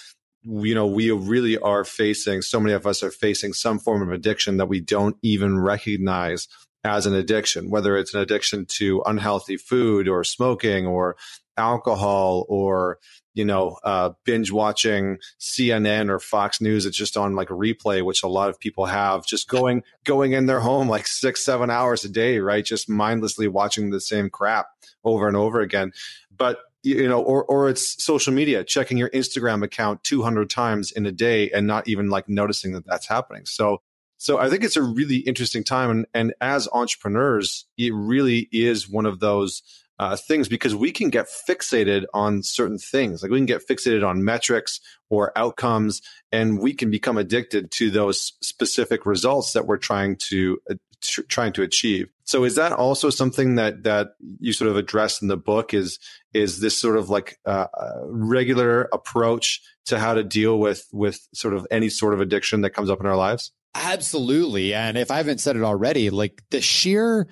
[0.43, 4.11] you know we really are facing so many of us are facing some form of
[4.11, 6.47] addiction that we don't even recognize
[6.83, 11.15] as an addiction whether it's an addiction to unhealthy food or smoking or
[11.61, 12.97] alcohol or
[13.33, 16.85] you know uh, binge watching CNN or Fox News.
[16.85, 19.25] It's just on like replay, which a lot of people have.
[19.25, 22.65] Just going going in their home like six seven hours a day, right?
[22.65, 24.67] Just mindlessly watching the same crap
[25.03, 25.91] over and over again.
[26.35, 31.05] But you know, or or it's social media, checking your Instagram account 200 times in
[31.05, 33.45] a day and not even like noticing that that's happening.
[33.45, 33.81] So
[34.17, 38.87] so I think it's a really interesting time, and, and as entrepreneurs, it really is
[38.87, 39.63] one of those
[40.01, 43.21] uh, things because we can get fixated on certain things.
[43.21, 44.81] Like we can get fixated on metrics
[45.11, 50.59] or outcomes, and we can become addicted to those specific results that we're trying to
[50.71, 50.73] uh,
[51.03, 52.09] tr- trying to achieve.
[52.23, 55.71] So, is that also something that that you sort of address in the book?
[55.71, 55.99] Is
[56.33, 57.67] is this sort of like a
[58.05, 62.71] regular approach to how to deal with with sort of any sort of addiction that
[62.71, 63.51] comes up in our lives?
[63.75, 67.27] Absolutely, and if I haven't said it already, like the sheer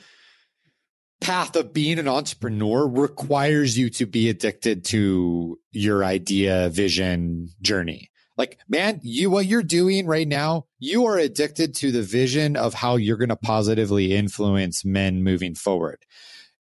[1.22, 8.10] path of being an entrepreneur requires you to be addicted to your idea, vision, journey.
[8.38, 12.74] Like, man, you, what you're doing right now, you are addicted to the vision of
[12.74, 16.06] how you're going to positively influence men moving forward.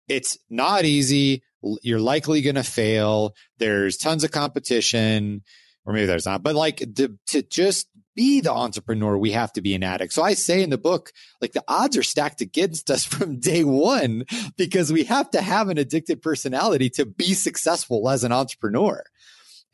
[0.06, 1.42] It's not easy.
[1.82, 3.34] You're likely going to fail.
[3.56, 5.42] There's tons of competition,
[5.86, 9.60] or maybe there's not, but like to, to just be the entrepreneur, we have to
[9.60, 10.12] be an addict.
[10.12, 13.64] So I say in the book, like the odds are stacked against us from day
[13.64, 14.24] one
[14.56, 19.02] because we have to have an addicted personality to be successful as an entrepreneur.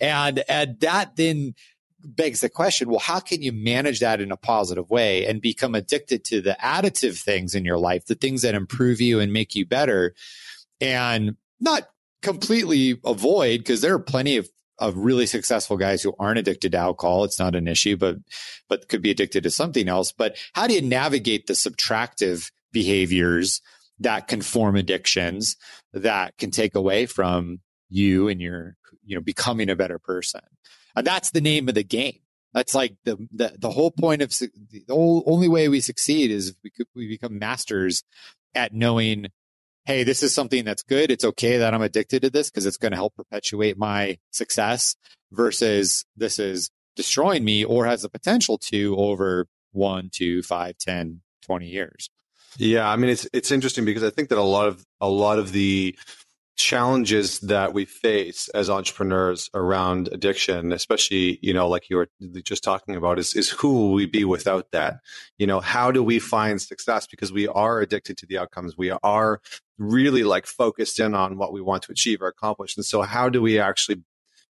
[0.01, 1.55] And, and that then
[2.05, 5.75] begs the question, well, how can you manage that in a positive way and become
[5.75, 9.55] addicted to the additive things in your life, the things that improve you and make
[9.55, 10.15] you better
[10.81, 11.89] and not
[12.23, 14.49] completely avoid because there are plenty of
[14.79, 17.25] of really successful guys who aren't addicted to alcohol.
[17.25, 18.17] It's not an issue, but
[18.69, 20.13] but could be addicted to something else.
[20.13, 23.61] But how do you navigate the subtractive behaviors
[24.01, 25.57] that can form addictions
[25.93, 30.43] that can take away from you and your you know becoming a better person?
[30.95, 32.21] And that's the name of the game.
[32.55, 36.71] That's like the the, the whole point of the only way we succeed is we,
[36.95, 38.03] we become masters
[38.55, 39.29] at knowing
[39.89, 41.11] hey, this is something that's good.
[41.11, 44.95] It's okay that I'm addicted to this because it's going to help perpetuate my success
[45.33, 51.23] versus this is destroying me or has the potential to over one, two, five, 10,
[51.41, 52.11] 20 years.
[52.59, 52.87] Yeah.
[52.87, 55.53] I mean, it's, it's interesting because I think that a lot of, a lot of
[55.53, 55.97] the
[56.59, 62.09] challenges that we face as entrepreneurs around addiction, especially, you know, like you were
[62.43, 64.97] just talking about is, is who will we be without that?
[65.39, 67.07] You know, how do we find success?
[67.07, 68.77] Because we are addicted to the outcomes.
[68.77, 69.41] We are
[69.79, 72.77] really like focused in on what we want to achieve or accomplish.
[72.77, 74.03] And so how do we actually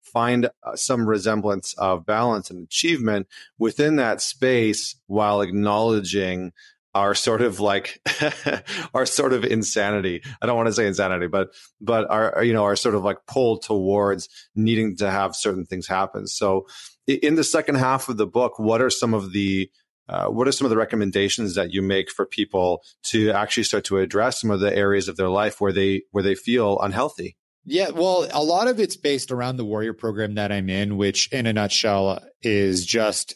[0.03, 3.27] find uh, some resemblance of balance and achievement
[3.59, 6.53] within that space while acknowledging
[6.95, 8.01] our sort of like
[8.95, 10.23] our sort of insanity.
[10.41, 11.49] I don't want to say insanity, but
[11.81, 15.87] but our you know our sort of like pull towards needing to have certain things
[15.87, 16.27] happen.
[16.27, 16.67] So
[17.07, 19.71] in the second half of the book, what are some of the
[20.09, 23.85] uh, what are some of the recommendations that you make for people to actually start
[23.85, 27.37] to address some of the areas of their life where they where they feel unhealthy?
[27.67, 31.33] Yeah, well, a lot of it's based around the warrior program that I'm in, which
[31.33, 33.35] in a nutshell is just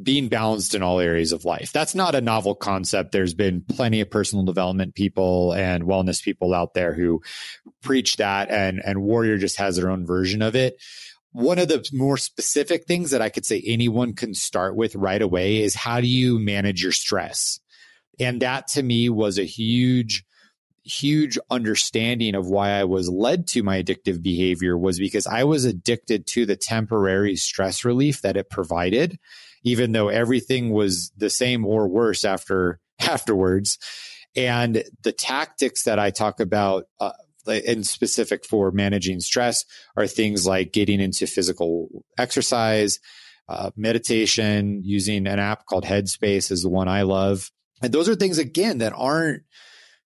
[0.00, 1.72] being balanced in all areas of life.
[1.72, 3.10] That's not a novel concept.
[3.10, 7.22] There's been plenty of personal development people and wellness people out there who
[7.82, 10.80] preach that and and Warrior just has their own version of it.
[11.32, 15.22] One of the more specific things that I could say anyone can start with right
[15.22, 17.60] away is how do you manage your stress?
[18.18, 20.24] And that to me was a huge
[20.82, 25.64] huge understanding of why I was led to my addictive behavior was because I was
[25.64, 29.18] addicted to the temporary stress relief that it provided
[29.62, 33.78] even though everything was the same or worse after afterwards.
[34.36, 37.12] And the tactics that I talk about uh,
[37.46, 39.64] in specific for managing stress
[39.96, 41.88] are things like getting into physical
[42.18, 43.00] exercise,
[43.48, 47.50] uh, meditation, using an app called Headspace is the one I love.
[47.82, 49.42] And those are things again that aren't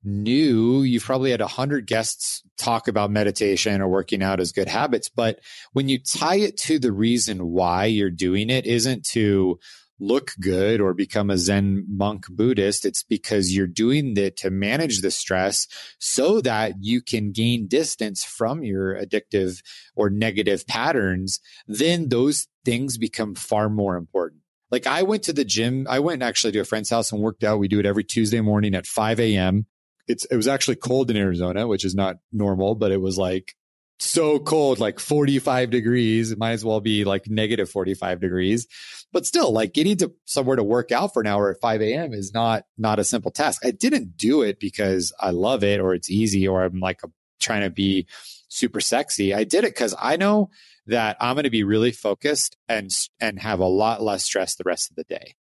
[0.05, 4.69] new, you've probably had a hundred guests talk about meditation or working out as good
[4.69, 5.09] habits.
[5.09, 5.41] But
[5.73, 9.59] when you tie it to the reason why you're doing it isn't to
[10.03, 12.85] look good or become a Zen monk Buddhist.
[12.85, 18.25] It's because you're doing it to manage the stress so that you can gain distance
[18.25, 19.63] from your addictive
[19.95, 21.41] or negative patterns.
[21.69, 24.43] Then those things become far more important.
[24.73, 25.87] Like I went to the gym.
[25.89, 27.61] I went actually to a friend's house and worked out.
[27.61, 29.67] We do it every Tuesday morning at 5 a.m
[30.09, 33.55] it's it was actually cold in Arizona, which is not normal, but it was like
[34.03, 36.33] so cold, like 45 degrees.
[36.33, 38.67] It might as well be like negative 45 degrees.
[39.13, 42.13] But still, like getting to somewhere to work out for an hour at 5 a.m.
[42.13, 43.65] is not not a simple task.
[43.65, 47.09] I didn't do it because I love it or it's easy or I'm like a,
[47.41, 48.07] trying to be
[48.49, 49.35] super sexy.
[49.35, 50.51] I did it because I know
[50.87, 52.91] that I'm going to be really focused and
[53.21, 55.35] and have a lot less stress the rest of the day.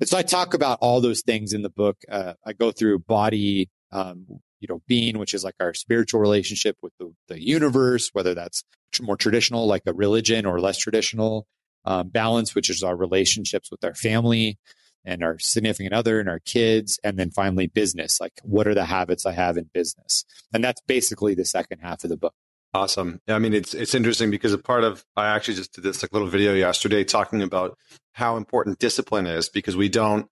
[0.00, 1.96] And so I talk about all those things in the book.
[2.10, 4.26] Uh, I go through body um,
[4.60, 8.64] you know, being, which is like our spiritual relationship with the, the universe, whether that's
[9.00, 11.46] more traditional, like a religion, or less traditional.
[11.88, 14.58] Um, balance, which is our relationships with our family
[15.04, 16.98] and our significant other and our kids.
[17.04, 18.20] And then finally, business.
[18.20, 20.24] Like, what are the habits I have in business?
[20.52, 22.34] And that's basically the second half of the book.
[22.74, 23.20] Awesome.
[23.28, 26.12] I mean, it's it's interesting because a part of I actually just did this like
[26.12, 27.78] little video yesterday talking about
[28.12, 30.28] how important discipline is because we don't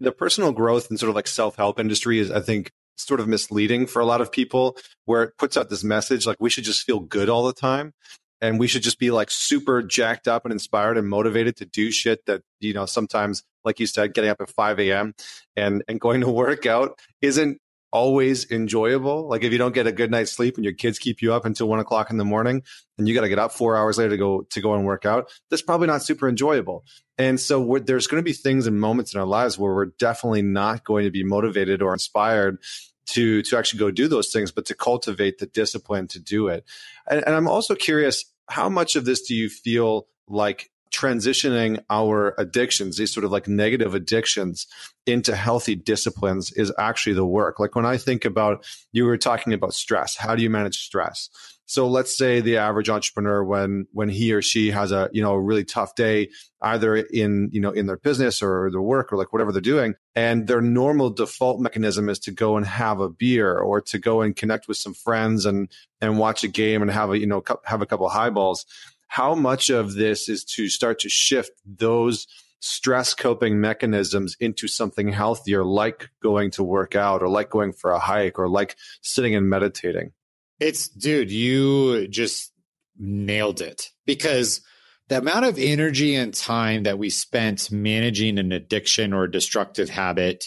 [0.00, 3.28] the personal growth and sort of like self help industry is I think sort of
[3.28, 6.64] misleading for a lot of people where it puts out this message like we should
[6.64, 7.92] just feel good all the time
[8.40, 11.90] and we should just be like super jacked up and inspired and motivated to do
[11.90, 15.14] shit that you know sometimes like you said getting up at 5 a.m
[15.56, 17.58] and and going to work out isn't
[17.92, 21.20] always enjoyable like if you don't get a good night's sleep and your kids keep
[21.20, 22.62] you up until one o'clock in the morning
[22.96, 25.04] and you got to get up four hours later to go to go and work
[25.04, 26.84] out that's probably not super enjoyable
[27.18, 30.42] and so there's going to be things and moments in our lives where we're definitely
[30.42, 32.58] not going to be motivated or inspired
[33.06, 36.64] to to actually go do those things, but to cultivate the discipline to do it.
[37.08, 42.34] And, and I'm also curious, how much of this do you feel like transitioning our
[42.38, 44.66] addictions, these sort of like negative addictions
[45.06, 47.58] into healthy disciplines is actually the work.
[47.58, 50.16] Like when I think about, you were talking about stress.
[50.16, 51.28] How do you manage stress?
[51.72, 55.32] So let's say the average entrepreneur, when when he or she has a you know
[55.32, 56.28] a really tough day,
[56.60, 59.94] either in you know in their business or their work or like whatever they're doing,
[60.14, 64.20] and their normal default mechanism is to go and have a beer or to go
[64.20, 65.70] and connect with some friends and
[66.02, 68.66] and watch a game and have a you know have a couple highballs.
[69.12, 72.26] How much of this is to start to shift those
[72.60, 77.90] stress coping mechanisms into something healthier, like going to work out or like going for
[77.90, 80.12] a hike or like sitting and meditating?
[80.60, 82.54] It's, dude, you just
[82.98, 84.62] nailed it because
[85.08, 89.90] the amount of energy and time that we spent managing an addiction or a destructive
[89.90, 90.46] habit,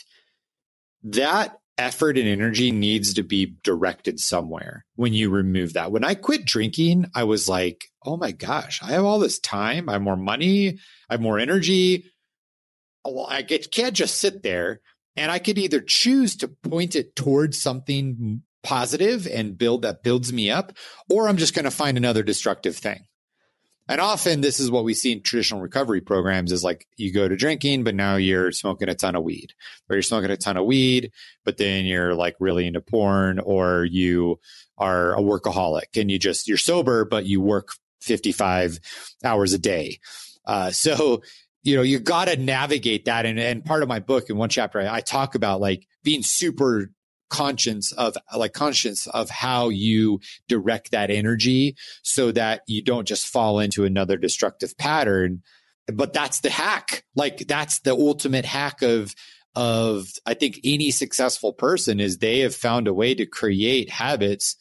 [1.03, 5.91] that effort and energy needs to be directed somewhere when you remove that.
[5.91, 9.89] When I quit drinking, I was like, oh my gosh, I have all this time.
[9.89, 10.79] I have more money.
[11.09, 12.11] I have more energy.
[13.03, 14.81] Well, I can't just sit there.
[15.17, 20.33] And I could either choose to point it towards something positive and build that builds
[20.33, 20.73] me up,
[21.09, 23.05] or I'm just going to find another destructive thing.
[23.87, 27.27] And often this is what we see in traditional recovery programs is like you go
[27.27, 29.53] to drinking, but now you're smoking a ton of weed
[29.87, 31.11] or you're smoking a ton of weed,
[31.43, 34.39] but then you're like really into porn or you
[34.77, 37.69] are a workaholic and you just, you're sober, but you work
[38.05, 38.79] 55
[39.23, 39.99] hours a day.
[40.45, 41.23] Uh, so,
[41.63, 43.25] you know, you got to navigate that.
[43.25, 46.23] And, and part of my book in one chapter, I, I talk about like being
[46.23, 46.91] super
[47.29, 53.27] conscience of like conscious of how you direct that energy so that you don't just
[53.27, 55.41] fall into another destructive pattern
[55.91, 59.15] but that's the hack like that's the ultimate hack of
[59.55, 64.55] of i think any successful person is they have found a way to create habits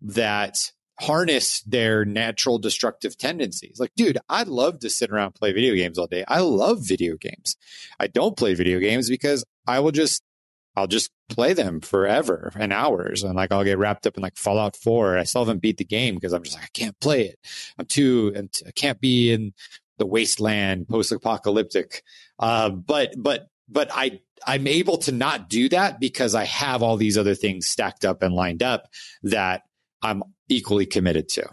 [0.00, 3.78] that harness their natural destructive tendencies.
[3.78, 6.24] Like, dude, I'd love to sit around play video games all day.
[6.26, 7.56] I love video games.
[8.00, 10.22] I don't play video games because I will just
[10.78, 13.24] I'll just play them forever and hours.
[13.24, 15.18] And like, I'll get wrapped up in like Fallout 4.
[15.18, 17.38] I still haven't beat the game because I'm just like, I can't play it.
[17.78, 19.54] I'm too, and I can't be in
[19.98, 22.04] the wasteland post apocalyptic.
[22.38, 26.96] Uh, but, but, but I, I'm able to not do that because I have all
[26.96, 28.88] these other things stacked up and lined up
[29.24, 29.62] that
[30.02, 31.48] I'm equally committed to.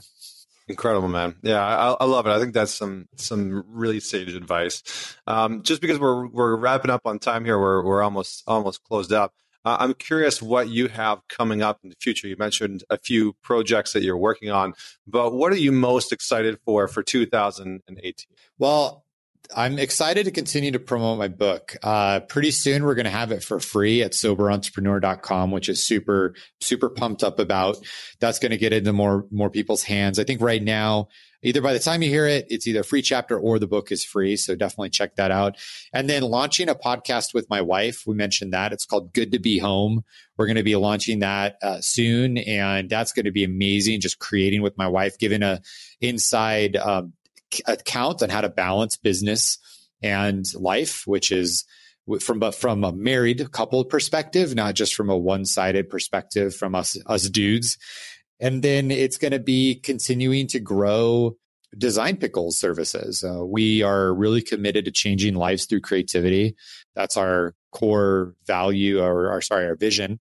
[0.68, 1.36] Incredible, man.
[1.44, 2.32] Yeah, I, I, love it.
[2.32, 5.16] I think that's some some really sage advice.
[5.28, 9.14] Um, just because we're we're wrapping up on time here, we're we're almost almost closed
[9.14, 9.34] up.
[9.64, 12.28] Uh, I'm curious what you have coming up in the future.
[12.28, 14.74] You mentioned a few projects that you're working on,
[15.06, 18.14] but what are you most excited for for 2018?
[18.58, 19.05] Well,
[19.54, 21.76] I'm excited to continue to promote my book.
[21.84, 26.36] Uh, pretty soon, we're going to have it for free at soberentrepreneur.com, which is super,
[26.62, 27.78] super pumped up about.
[28.20, 30.20] That's going to get into more, more people's hands.
[30.20, 31.10] I think right now,
[31.44, 33.92] either by the time you hear it, it's either a free chapter or the book
[33.92, 34.36] is free.
[34.36, 35.58] So definitely check that out.
[35.94, 38.04] And then launching a podcast with my wife.
[38.08, 40.04] We mentioned that it's called Good to Be Home.
[40.38, 44.02] We're going to be launching that uh, soon, and that's going to be amazing.
[44.02, 45.62] Just creating with my wife, giving a
[46.02, 47.14] inside um,
[47.66, 49.58] account on how to balance business
[50.02, 51.66] and life, which is
[52.20, 56.76] from but from a married couple perspective, not just from a one sided perspective from
[56.76, 57.78] us us dudes.
[58.40, 61.38] And then it's going to be continuing to grow
[61.78, 63.24] Design Pickle's services.
[63.24, 66.56] Uh, we are really committed to changing lives through creativity.
[66.96, 70.20] That's our core value, or, or sorry, our vision.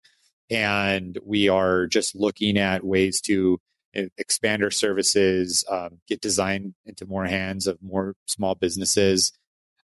[0.50, 3.60] And we are just looking at ways to
[3.94, 9.32] expand our services, um, get design into more hands of more small businesses,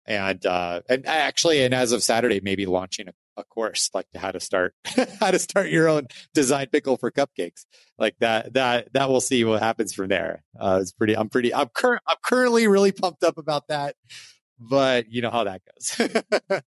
[0.06, 4.30] and uh, and actually, and as of Saturday, maybe launching a, a course like how
[4.30, 4.74] to start
[5.20, 7.64] how to start your own Design Pickle for cupcakes,
[7.98, 8.54] like that.
[8.54, 10.42] That that we'll see what happens from there.
[10.58, 11.16] Uh, it's pretty.
[11.16, 11.54] I'm pretty.
[11.54, 12.02] I'm current.
[12.06, 13.96] I'm currently really pumped up about that,
[14.58, 16.62] but you know how that goes.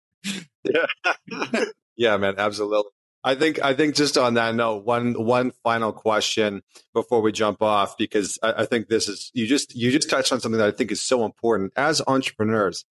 [0.64, 0.86] yeah.
[1.96, 2.90] yeah, man, absolutely.
[3.24, 6.62] I think I think just on that note, one one final question
[6.92, 10.32] before we jump off, because I, I, think this is you just you just touched
[10.32, 11.72] on something that I think is so important.
[11.76, 12.84] As entrepreneurs,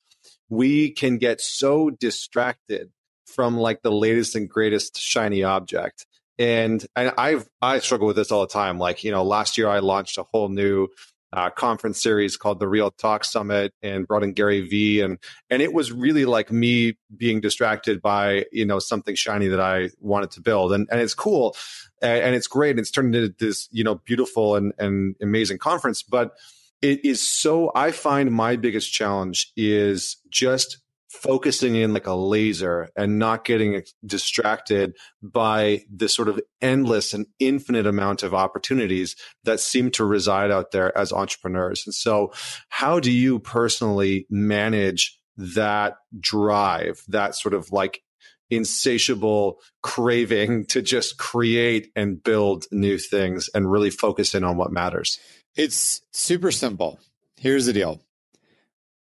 [0.50, 2.92] we can get so distracted
[3.26, 6.06] from like the latest and greatest shiny object.
[6.38, 8.80] And, and I've I struggle with this all the time.
[8.80, 10.88] Like, you know, last year I launched a whole new
[11.34, 15.02] uh, conference series called the Real Talk Summit and brought in Gary Vee.
[15.02, 15.18] And
[15.50, 19.90] and it was really like me being distracted by you know something shiny that I
[20.00, 20.74] wanted to build.
[20.74, 21.56] And and it's cool
[22.02, 25.58] and, and it's great and it's turned into this you know beautiful and and amazing
[25.58, 26.04] conference.
[26.04, 26.34] But
[26.82, 30.80] it is so I find my biggest challenge is just
[31.12, 37.26] focusing in like a laser and not getting distracted by the sort of endless and
[37.40, 41.84] infinite amount of opportunities that seem to reside out there as entrepreneurs.
[41.86, 42.32] And so,
[42.70, 48.02] how do you personally manage that drive, that sort of like
[48.50, 54.72] insatiable craving to just create and build new things and really focus in on what
[54.72, 55.20] matters?
[55.56, 57.00] It's super simple.
[57.38, 58.02] Here's the deal.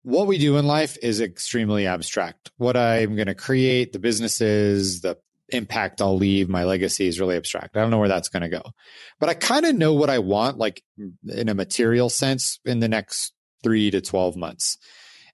[0.03, 2.51] What we do in life is extremely abstract.
[2.57, 5.19] What I'm going to create, the businesses, the
[5.51, 7.77] impact I'll leave, my legacy is really abstract.
[7.77, 8.63] I don't know where that's going to go.
[9.19, 10.83] But I kind of know what I want, like
[11.29, 13.33] in a material sense, in the next
[13.63, 14.79] three to 12 months.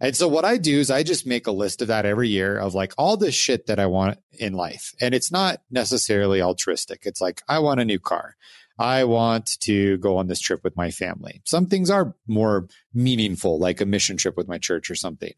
[0.00, 2.58] And so what I do is I just make a list of that every year
[2.58, 4.92] of like all the shit that I want in life.
[5.00, 7.02] And it's not necessarily altruistic.
[7.04, 8.36] It's like, I want a new car.
[8.78, 11.40] I want to go on this trip with my family.
[11.44, 15.32] Some things are more meaningful, like a mission trip with my church or something.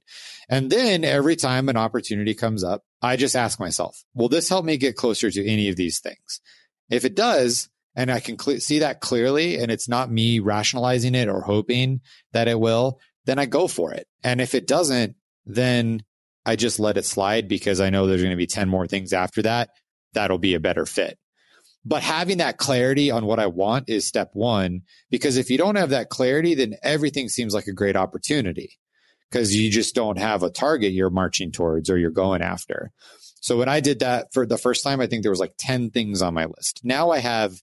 [0.49, 4.65] And then every time an opportunity comes up, I just ask myself, will this help
[4.65, 6.41] me get closer to any of these things?
[6.91, 11.15] If it does, and I can cl- see that clearly, and it's not me rationalizing
[11.15, 12.01] it or hoping
[12.33, 14.09] that it will, then I go for it.
[14.25, 15.15] And if it doesn't,
[15.47, 16.03] then
[16.45, 19.13] I just let it slide because I know there's going to be 10 more things
[19.13, 19.71] after that.
[20.15, 21.19] That'll be a better fit.
[21.89, 24.83] But having that clarity on what I want is step one.
[25.11, 28.73] Because if you don't have that clarity, then everything seems like a great opportunity
[29.31, 32.93] because you just don't have a target you're marching towards or you're going after.
[33.41, 35.91] So when I did that for the first time, I think there was like 10
[35.91, 36.83] things on my list.
[36.85, 37.55] Now I have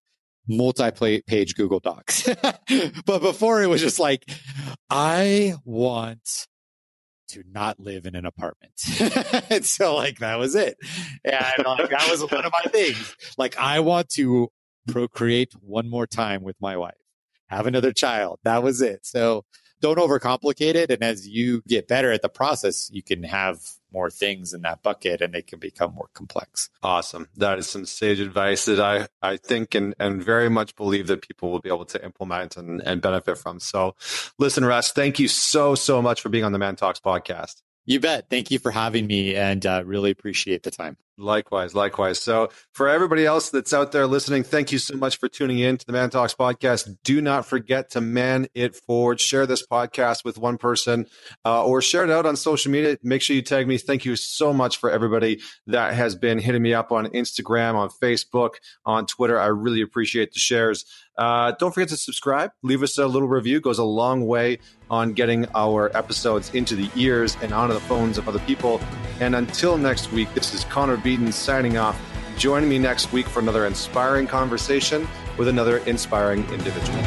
[0.48, 2.28] multi-page Google Docs.
[3.06, 4.28] but before it was just like,
[4.90, 6.48] I want
[7.30, 8.74] to not live in an apartment.
[9.50, 10.78] and so like that was it.
[11.24, 13.16] And like, that was one of my things.
[13.38, 14.50] Like I want to
[14.88, 16.94] procreate one more time with my wife,
[17.48, 18.40] have another child.
[18.44, 19.06] That was it.
[19.06, 19.46] So
[19.82, 20.92] don't overcomplicate it.
[20.92, 23.60] And as you get better at the process, you can have
[23.96, 26.70] more things in that bucket and they can become more complex.
[26.84, 27.30] Awesome.
[27.38, 31.22] That is some sage advice that I, I think and, and very much believe that
[31.22, 33.62] people will be able to implement and, and benefit from.
[33.62, 33.96] So
[34.38, 37.62] listen, Russ, thank you so, so much for being on the Man Talks podcast.
[37.86, 38.30] You bet.
[38.30, 40.98] Thank you for having me and uh, really appreciate the time.
[41.18, 42.20] Likewise, likewise.
[42.20, 45.78] So, for everybody else that's out there listening, thank you so much for tuning in
[45.78, 46.98] to the Man Talks podcast.
[47.06, 49.22] Do not forget to man it forward.
[49.22, 51.06] Share this podcast with one person
[51.46, 52.98] uh, or share it out on social media.
[53.02, 53.78] Make sure you tag me.
[53.78, 57.90] Thank you so much for everybody that has been hitting me up on Instagram, on
[58.04, 58.56] Facebook,
[58.86, 59.40] on Twitter.
[59.40, 60.84] I really appreciate the shares.
[61.18, 62.52] Uh, don't forget to subscribe.
[62.62, 63.58] Leave us a little review.
[63.58, 64.60] It goes a long way
[64.90, 68.82] on getting our episodes into the ears and onto the phones of other people.
[69.20, 72.02] And until next week, this is Connor Beaton signing off.
[72.36, 77.00] Join me next week for another inspiring conversation with another inspiring individual.